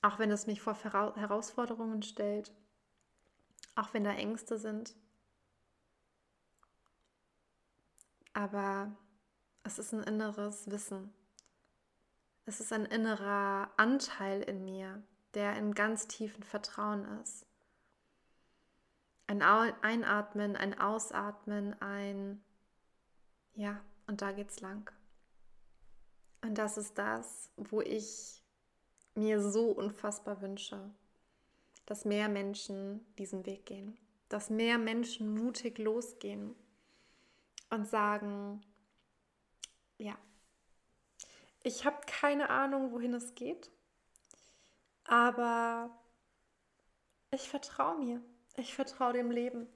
Auch 0.00 0.18
wenn 0.18 0.30
es 0.30 0.46
mich 0.46 0.62
vor 0.62 0.74
Herausforderungen 0.74 2.02
stellt. 2.02 2.54
Auch 3.74 3.92
wenn 3.92 4.04
da 4.04 4.12
Ängste 4.12 4.58
sind. 4.58 4.96
Aber 8.36 8.94
es 9.62 9.78
ist 9.78 9.94
ein 9.94 10.02
inneres 10.02 10.70
Wissen, 10.70 11.10
es 12.44 12.60
ist 12.60 12.70
ein 12.70 12.84
innerer 12.84 13.70
Anteil 13.78 14.42
in 14.42 14.62
mir, 14.62 15.02
der 15.32 15.56
in 15.56 15.72
ganz 15.72 16.06
tiefen 16.06 16.42
Vertrauen 16.42 17.06
ist. 17.22 17.46
Ein 19.26 19.40
Einatmen, 19.40 20.54
ein 20.54 20.78
Ausatmen, 20.78 21.80
ein 21.80 22.44
Ja, 23.54 23.80
und 24.06 24.20
da 24.20 24.32
geht's 24.32 24.60
lang. 24.60 24.92
Und 26.42 26.58
das 26.58 26.76
ist 26.76 26.98
das, 26.98 27.48
wo 27.56 27.80
ich 27.80 28.42
mir 29.14 29.40
so 29.40 29.70
unfassbar 29.70 30.42
wünsche, 30.42 30.90
dass 31.86 32.04
mehr 32.04 32.28
Menschen 32.28 33.00
diesen 33.16 33.46
Weg 33.46 33.64
gehen, 33.64 33.96
dass 34.28 34.50
mehr 34.50 34.76
Menschen 34.76 35.34
mutig 35.34 35.78
losgehen 35.78 36.54
und 37.70 37.86
sagen, 37.86 38.64
ja, 39.98 40.16
ich 41.62 41.84
habe 41.84 41.98
keine 42.06 42.50
Ahnung, 42.50 42.92
wohin 42.92 43.14
es 43.14 43.34
geht, 43.34 43.70
aber 45.04 45.90
ich 47.30 47.48
vertraue 47.48 47.98
mir. 47.98 48.22
Ich 48.56 48.74
vertraue 48.74 49.12
dem 49.12 49.30
Leben. 49.30 49.68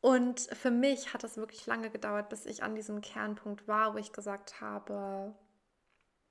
Und 0.00 0.40
für 0.40 0.70
mich 0.70 1.14
hat 1.14 1.24
es 1.24 1.36
wirklich 1.36 1.66
lange 1.66 1.90
gedauert, 1.90 2.28
bis 2.28 2.46
ich 2.46 2.62
an 2.62 2.74
diesem 2.74 3.00
Kernpunkt 3.00 3.66
war, 3.66 3.94
wo 3.94 3.98
ich 3.98 4.12
gesagt 4.12 4.60
habe, 4.60 5.34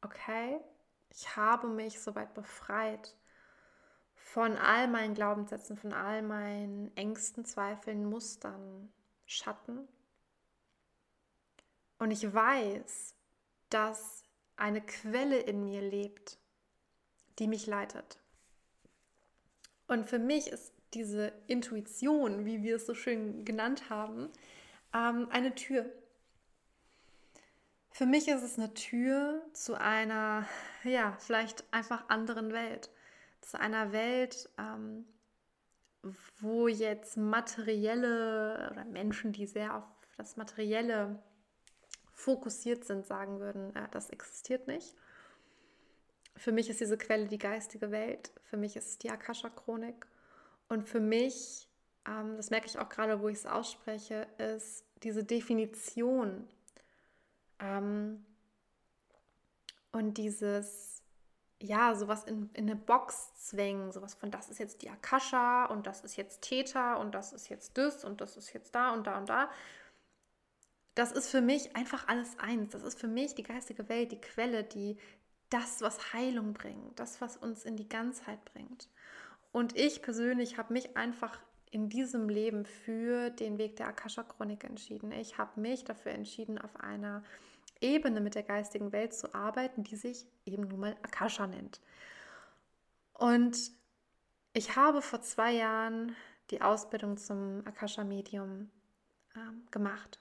okay, 0.01 0.59
ich 1.09 1.35
habe 1.35 1.67
mich 1.67 1.99
soweit 1.99 2.33
befreit 2.33 3.15
von 4.15 4.57
all 4.57 4.87
meinen 4.87 5.13
Glaubenssätzen, 5.15 5.77
von 5.77 5.93
all 5.93 6.21
meinen 6.21 6.95
Ängsten, 6.95 7.45
Zweifeln, 7.45 8.05
Mustern, 8.05 8.93
Schatten. 9.25 9.87
Und 11.99 12.11
ich 12.11 12.33
weiß, 12.33 13.15
dass 13.69 14.23
eine 14.55 14.81
Quelle 14.81 15.39
in 15.39 15.63
mir 15.63 15.81
lebt, 15.81 16.37
die 17.39 17.47
mich 17.47 17.65
leitet. 17.65 18.19
Und 19.87 20.09
für 20.09 20.19
mich 20.19 20.47
ist 20.47 20.73
diese 20.93 21.33
Intuition, 21.47 22.45
wie 22.45 22.63
wir 22.63 22.75
es 22.75 22.85
so 22.85 22.93
schön 22.93 23.45
genannt 23.45 23.89
haben, 23.89 24.29
ähm, 24.93 25.27
eine 25.31 25.55
Tür. 25.55 25.85
Für 27.91 28.05
mich 28.05 28.27
ist 28.27 28.43
es 28.43 28.57
eine 28.57 28.73
Tür 28.73 29.43
zu 29.53 29.75
einer, 29.75 30.47
ja, 30.83 31.15
vielleicht 31.19 31.63
einfach 31.71 32.09
anderen 32.09 32.51
Welt. 32.51 32.89
Zu 33.41 33.59
einer 33.59 33.91
Welt, 33.91 34.49
ähm, 34.57 35.05
wo 36.39 36.67
jetzt 36.67 37.17
materielle 37.17 38.69
oder 38.71 38.85
Menschen, 38.85 39.31
die 39.31 39.47
sehr 39.47 39.77
auf 39.77 39.83
das 40.17 40.37
Materielle 40.37 41.19
fokussiert 42.11 42.85
sind, 42.85 43.05
sagen 43.05 43.39
würden, 43.39 43.75
äh, 43.75 43.87
das 43.91 44.09
existiert 44.09 44.67
nicht. 44.67 44.95
Für 46.35 46.51
mich 46.51 46.69
ist 46.69 46.79
diese 46.79 46.97
Quelle 46.97 47.27
die 47.27 47.37
geistige 47.37 47.91
Welt. 47.91 48.31
Für 48.43 48.57
mich 48.57 48.75
ist 48.75 48.87
es 48.87 48.97
die 48.97 49.09
Akasha-Chronik. 49.09 50.05
Und 50.67 50.87
für 50.87 50.99
mich, 50.99 51.67
ähm, 52.07 52.35
das 52.37 52.49
merke 52.49 52.67
ich 52.67 52.77
auch 52.77 52.89
gerade, 52.89 53.21
wo 53.21 53.29
ich 53.29 53.37
es 53.37 53.45
ausspreche, 53.45 54.27
ist 54.37 54.85
diese 55.03 55.23
Definition 55.23 56.47
ähm, 57.59 58.25
und 59.91 60.17
dieses, 60.17 60.92
ja, 61.63 61.95
sowas 61.95 62.23
in, 62.25 62.49
in 62.53 62.69
eine 62.69 62.75
Box 62.75 63.33
zwängen, 63.35 63.91
sowas 63.91 64.13
von, 64.13 64.31
das 64.31 64.49
ist 64.49 64.59
jetzt 64.59 64.81
die 64.81 64.89
Akasha 64.89 65.65
und 65.65 65.87
das 65.87 66.03
ist 66.03 66.17
jetzt 66.17 66.41
Theta 66.41 66.95
und 66.95 67.15
das 67.15 67.33
ist 67.33 67.49
jetzt 67.49 67.77
das 67.77 68.03
und 68.03 68.21
das 68.21 68.37
ist 68.37 68.53
jetzt 68.53 68.75
da 68.75 68.93
und 68.93 69.07
da 69.07 69.17
und 69.17 69.29
da 69.29 69.49
das 70.95 71.11
ist 71.11 71.29
für 71.29 71.41
mich 71.41 71.75
einfach 71.75 72.07
alles 72.07 72.37
eins. 72.39 72.71
Das 72.71 72.83
ist 72.83 72.99
für 72.99 73.07
mich 73.07 73.33
die 73.35 73.43
geistige 73.43 73.89
Welt, 73.89 74.11
die 74.11 74.21
Quelle, 74.21 74.63
die 74.63 74.97
das, 75.49 75.81
was 75.81 76.13
Heilung 76.13 76.53
bringt, 76.53 76.99
das, 76.99 77.21
was 77.21 77.37
uns 77.37 77.65
in 77.65 77.75
die 77.75 77.89
Ganzheit 77.89 78.43
bringt. 78.45 78.89
Und 79.51 79.75
ich 79.77 80.01
persönlich 80.01 80.57
habe 80.57 80.73
mich 80.73 80.97
einfach 80.97 81.39
in 81.69 81.89
diesem 81.89 82.29
Leben 82.29 82.65
für 82.65 83.29
den 83.31 83.57
Weg 83.57 83.75
der 83.77 83.87
Akasha-Chronik 83.87 84.63
entschieden. 84.63 85.11
Ich 85.11 85.37
habe 85.37 85.59
mich 85.59 85.83
dafür 85.83 86.11
entschieden, 86.11 86.59
auf 86.59 86.79
einer 86.79 87.23
Ebene 87.83 88.21
mit 88.21 88.35
der 88.35 88.43
geistigen 88.43 88.91
Welt 88.91 89.13
zu 89.13 89.35
arbeiten, 89.35 89.83
die 89.83 89.95
sich 89.95 90.25
eben 90.45 90.63
nun 90.67 90.79
mal 90.79 90.95
Akasha 91.03 91.45
nennt. 91.45 91.81
Und 93.13 93.71
ich 94.53 94.75
habe 94.75 95.01
vor 95.01 95.21
zwei 95.21 95.51
Jahren 95.51 96.15
die 96.49 96.61
Ausbildung 96.61 97.17
zum 97.17 97.61
Akasha-Medium 97.65 98.69
äh, 99.35 99.71
gemacht. 99.71 100.19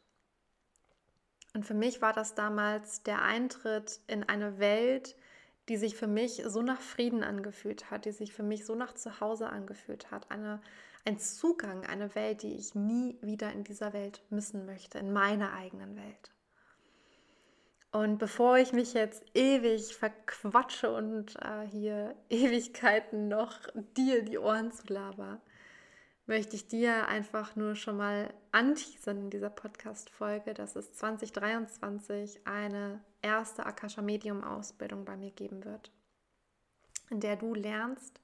Und 1.54 1.66
für 1.66 1.74
mich 1.74 2.00
war 2.00 2.12
das 2.12 2.34
damals 2.34 3.02
der 3.02 3.22
Eintritt 3.22 4.00
in 4.06 4.24
eine 4.24 4.58
Welt, 4.58 5.16
die 5.68 5.76
sich 5.76 5.96
für 5.96 6.06
mich 6.06 6.42
so 6.46 6.62
nach 6.62 6.80
Frieden 6.80 7.22
angefühlt 7.22 7.90
hat, 7.90 8.04
die 8.04 8.12
sich 8.12 8.32
für 8.32 8.42
mich 8.42 8.64
so 8.64 8.74
nach 8.74 8.94
Zuhause 8.94 9.48
angefühlt 9.48 10.10
hat. 10.10 10.30
Eine, 10.30 10.60
ein 11.04 11.18
Zugang, 11.18 11.84
eine 11.84 12.14
Welt, 12.14 12.42
die 12.42 12.54
ich 12.54 12.74
nie 12.74 13.18
wieder 13.20 13.52
in 13.52 13.64
dieser 13.64 13.92
Welt 13.92 14.22
missen 14.30 14.66
möchte, 14.66 14.98
in 14.98 15.12
meiner 15.12 15.52
eigenen 15.52 15.96
Welt. 15.96 16.32
Und 17.92 18.16
bevor 18.16 18.56
ich 18.56 18.72
mich 18.72 18.94
jetzt 18.94 19.22
ewig 19.34 19.94
verquatsche 19.94 20.90
und 20.94 21.36
äh, 21.36 21.66
hier 21.70 22.16
Ewigkeiten 22.30 23.28
noch 23.28 23.58
dir 23.98 24.24
die 24.24 24.38
Ohren 24.38 24.72
zu 24.72 24.90
laber, 24.90 25.42
möchte 26.24 26.56
ich 26.56 26.66
dir 26.68 27.08
einfach 27.08 27.54
nur 27.54 27.74
schon 27.74 27.98
mal 27.98 28.32
anteasern 28.50 29.20
in 29.20 29.30
dieser 29.30 29.50
Podcast-Folge, 29.50 30.54
dass 30.54 30.74
es 30.74 30.94
2023 30.94 32.46
eine 32.46 33.04
erste 33.20 33.66
Akasha 33.66 34.00
Medium 34.00 34.42
Ausbildung 34.42 35.04
bei 35.04 35.18
mir 35.18 35.30
geben 35.30 35.62
wird, 35.66 35.92
in 37.10 37.20
der 37.20 37.36
du 37.36 37.54
lernst, 37.54 38.21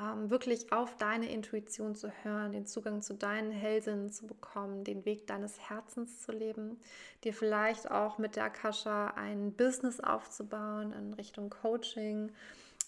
ähm, 0.00 0.28
wirklich 0.28 0.72
auf 0.72 0.96
deine 0.96 1.30
Intuition 1.30 1.94
zu 1.94 2.10
hören, 2.22 2.50
den 2.52 2.66
Zugang 2.66 3.00
zu 3.00 3.14
deinen 3.14 3.52
Hellsinnen 3.52 4.10
zu 4.10 4.26
bekommen, 4.26 4.82
den 4.82 5.04
Weg 5.04 5.28
deines 5.28 5.68
Herzens 5.68 6.20
zu 6.20 6.32
leben, 6.32 6.80
dir 7.22 7.32
vielleicht 7.32 7.88
auch 7.90 8.18
mit 8.18 8.34
der 8.36 8.44
Akasha 8.44 9.08
ein 9.08 9.52
Business 9.52 10.00
aufzubauen 10.00 10.92
in 10.92 11.12
Richtung 11.14 11.50
Coaching. 11.50 12.32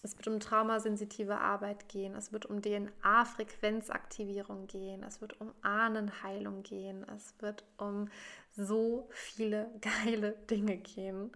Es 0.02 0.16
wird 0.16 0.28
um 0.28 0.40
traumasensitive 0.40 1.38
Arbeit 1.38 1.88
gehen, 1.88 2.14
es 2.14 2.32
wird 2.32 2.46
um 2.46 2.60
DNA-Frequenzaktivierung 2.60 4.66
gehen, 4.66 5.04
es 5.04 5.20
wird 5.20 5.40
um 5.40 5.52
Ahnenheilung 5.62 6.64
gehen, 6.64 7.06
es 7.16 7.34
wird 7.40 7.62
um 7.76 8.08
so 8.56 9.08
viele 9.10 9.70
geile 10.04 10.32
Dinge 10.50 10.76
gehen, 10.76 11.30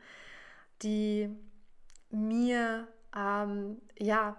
die 0.83 1.31
mir 2.11 2.89
ähm, 3.17 3.81
ja 3.99 4.37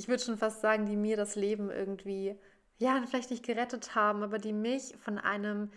ich 0.00 0.08
würde 0.08 0.22
schon 0.22 0.38
fast 0.38 0.62
sagen, 0.62 0.86
die 0.86 0.96
mir 0.96 1.18
das 1.18 1.36
Leben 1.36 1.70
irgendwie, 1.70 2.34
ja, 2.78 3.02
vielleicht 3.06 3.30
nicht 3.30 3.44
gerettet 3.44 3.94
haben, 3.94 4.22
aber 4.22 4.38
die 4.38 4.54
mich 4.54 4.96
von 4.96 5.18
einem, 5.18 5.70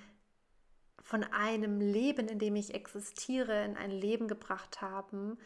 von 1.01 1.25
einem 1.25 1.81
Leben, 1.81 2.29
in 2.29 2.39
dem 2.39 2.55
ich 2.55 2.73
existiere, 2.73 3.65
in 3.65 3.75
ein 3.75 3.91
Leben 3.91 4.29
gebracht 4.29 4.79
haben, 4.81 5.37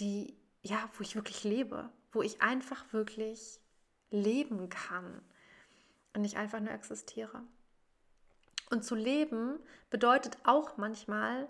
die, 0.00 0.36
ja, 0.62 0.90
wo 0.94 1.02
ich 1.02 1.14
wirklich 1.14 1.44
lebe, 1.44 1.90
wo 2.10 2.22
ich 2.22 2.42
einfach 2.42 2.92
wirklich 2.92 3.60
leben 4.10 4.68
kann 4.68 5.22
und 6.12 6.22
nicht 6.22 6.36
einfach 6.36 6.58
nur 6.58 6.72
existiere. 6.72 7.40
Und 8.68 8.84
zu 8.84 8.96
leben 8.96 9.60
bedeutet 9.90 10.38
auch 10.42 10.76
manchmal 10.76 11.48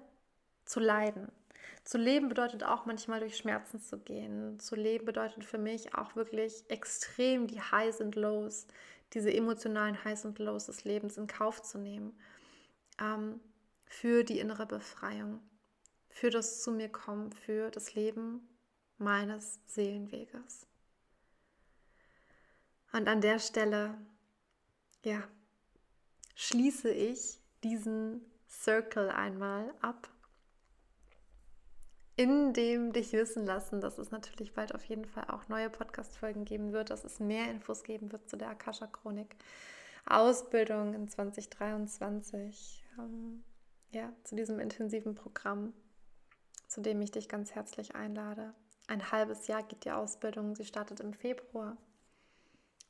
zu 0.67 0.81
leiden. 0.81 1.33
Zu 1.85 1.99
leben 1.99 2.29
bedeutet 2.29 2.65
auch 2.65 2.87
manchmal 2.87 3.21
durch 3.21 3.37
Schmerzen 3.37 3.81
zu 3.81 3.99
gehen. 3.99 4.59
Zu 4.59 4.75
leben 4.75 5.05
bedeutet 5.05 5.45
für 5.45 5.59
mich 5.59 5.95
auch 5.95 6.17
wirklich 6.17 6.65
extrem 6.69 7.47
die 7.47 7.61
Highs 7.61 8.01
und 8.01 8.17
Lows, 8.17 8.67
diese 9.13 9.33
emotionalen 9.33 10.03
Highs 10.05 10.25
und 10.25 10.39
Lows 10.39 10.67
des 10.67 10.85
Lebens 10.85 11.19
in 11.19 11.27
Kauf 11.27 11.63
zu 11.63 11.79
nehmen. 11.79 12.19
Ähm, 13.01 13.41
für 13.87 14.25
die 14.25 14.39
innere 14.39 14.67
Befreiung, 14.67 15.41
für 16.09 16.31
das 16.31 16.63
zu 16.63 16.73
mir 16.73 16.89
kommen, 16.89 17.33
für 17.33 17.71
das 17.71 17.95
Leben 17.95 18.49
meines 18.99 19.61
Seelenweges. 19.67 20.67
Und 22.93 23.09
an 23.09 23.21
der 23.21 23.39
Stelle, 23.39 23.99
ja, 25.05 25.23
schließe 26.35 26.91
ich 26.91 27.41
diesen 27.63 28.25
Circle 28.49 29.11
einmal 29.11 29.75
ab 29.81 30.09
in 32.17 32.53
dem 32.53 32.93
dich 32.93 33.13
wissen 33.13 33.45
lassen, 33.45 33.81
dass 33.81 33.99
es 33.99 34.11
natürlich 34.11 34.53
bald 34.53 34.75
auf 34.75 34.85
jeden 34.85 35.05
Fall 35.05 35.25
auch 35.29 35.49
neue 35.49 35.69
Podcast-Folgen 35.69 36.45
geben 36.45 36.73
wird, 36.73 36.91
dass 36.91 37.05
es 37.05 37.19
mehr 37.19 37.51
Infos 37.51 37.83
geben 37.83 38.13
wird 38.13 38.29
zu 38.29 38.37
der 38.37 38.51
Akasha-Chronik. 38.51 39.35
Ausbildung 40.07 40.95
in 40.95 41.09
2023, 41.09 42.85
ähm, 42.99 43.43
ja, 43.91 44.13
zu 44.23 44.37
diesem 44.37 44.61
intensiven 44.61 45.15
Programm, 45.15 45.73
zu 46.69 46.83
dem 46.83 47.01
ich 47.01 47.11
dich 47.11 47.29
ganz 47.29 47.55
herzlich 47.55 47.97
einlade. 47.97 48.55
Ein 48.87 49.11
halbes 49.11 49.47
Jahr 49.47 49.63
geht 49.63 49.85
die 49.85 49.91
Ausbildung, 49.91 50.55
sie 50.55 50.67
startet 50.67 51.01
im 51.01 51.15
Februar. 51.15 51.77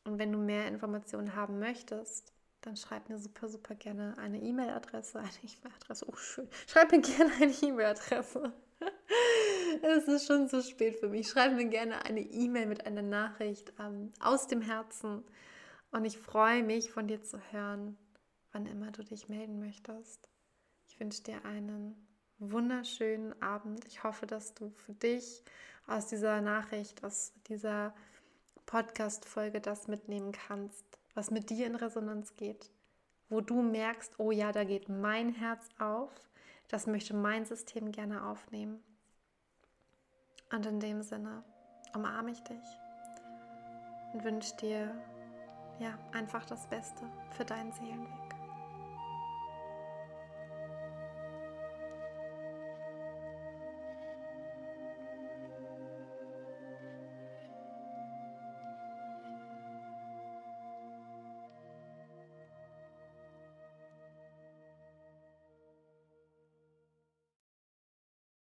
Und 0.05 0.19
wenn 0.19 0.33
du 0.33 0.39
mehr 0.39 0.67
Informationen 0.67 1.37
haben 1.37 1.61
möchtest, 1.61 2.33
dann 2.63 2.77
schreib 2.77 3.09
mir 3.09 3.19
super, 3.19 3.49
super 3.49 3.75
gerne 3.75 4.19
eine 4.19 4.41
E-Mail-Adresse. 4.41 5.19
Eine 5.21 5.29
E-Mail-Adresse, 5.29 6.07
oh 6.09 6.17
schön. 6.17 6.49
Schreib 6.67 6.91
mir 6.91 7.01
gerne 7.01 7.33
eine 7.41 7.53
E-Mail-Adresse 7.53 8.53
es 9.83 10.09
ist 10.09 10.27
schon 10.27 10.49
zu 10.49 10.63
spät 10.63 10.97
für 10.97 11.09
mich. 11.09 11.29
Schreib 11.29 11.55
mir 11.55 11.67
gerne 11.67 12.05
eine 12.05 12.21
E-Mail 12.21 12.67
mit 12.67 12.87
einer 12.87 13.03
Nachricht 13.03 13.73
ähm, 13.79 14.13
aus 14.21 14.47
dem 14.47 14.63
Herzen. 14.63 15.25
Und 15.91 16.05
ich 16.05 16.19
freue 16.19 16.63
mich, 16.63 16.91
von 16.91 17.07
dir 17.07 17.23
zu 17.23 17.39
hören, 17.51 17.97
wann 18.53 18.67
immer 18.67 18.91
du 18.91 19.03
dich 19.05 19.29
melden 19.29 19.61
möchtest. 19.61 20.29
Ich 20.89 20.99
wünsche 21.01 21.23
dir 21.23 21.45
einen 21.45 21.95
wunderschönen 22.39 23.41
Abend. 23.43 23.85
Ich 23.87 24.03
hoffe, 24.05 24.27
dass 24.27 24.55
du 24.55 24.71
für 24.71 24.95
dich 24.95 25.43
aus 25.87 26.07
dieser 26.07 26.41
Nachricht, 26.41 27.05
aus 27.05 27.33
dieser 27.49 27.95
Podcast-Folge 28.67 29.61
das 29.61 29.89
mitnehmen 29.89 30.33
kannst, 30.33 30.85
was 31.15 31.31
mit 31.31 31.51
dir 31.51 31.67
in 31.67 31.75
Resonanz 31.75 32.35
geht, 32.35 32.71
wo 33.29 33.41
du 33.41 33.63
merkst, 33.63 34.19
oh 34.19 34.31
ja, 34.31 34.53
da 34.53 34.65
geht 34.65 34.89
mein 34.89 35.31
Herz 35.35 35.69
auf, 35.79 36.13
das 36.75 36.89
möchte 36.89 37.15
mein 37.15 37.45
System 37.45 37.93
gerne 37.93 38.27
aufnehmen. 38.27 38.83
Und 40.53 40.67
in 40.67 40.81
dem 40.81 41.03
Sinne 41.03 41.45
umarme 41.95 42.33
ich 42.33 42.43
dich 42.43 42.65
und 44.13 44.25
wünsche 44.25 44.57
dir 44.57 44.93
ja 45.79 45.97
einfach 46.13 46.45
das 46.47 46.67
Beste 46.67 47.05
für 47.31 47.45
deinen 47.45 47.71
Seelenweg. 47.71 48.24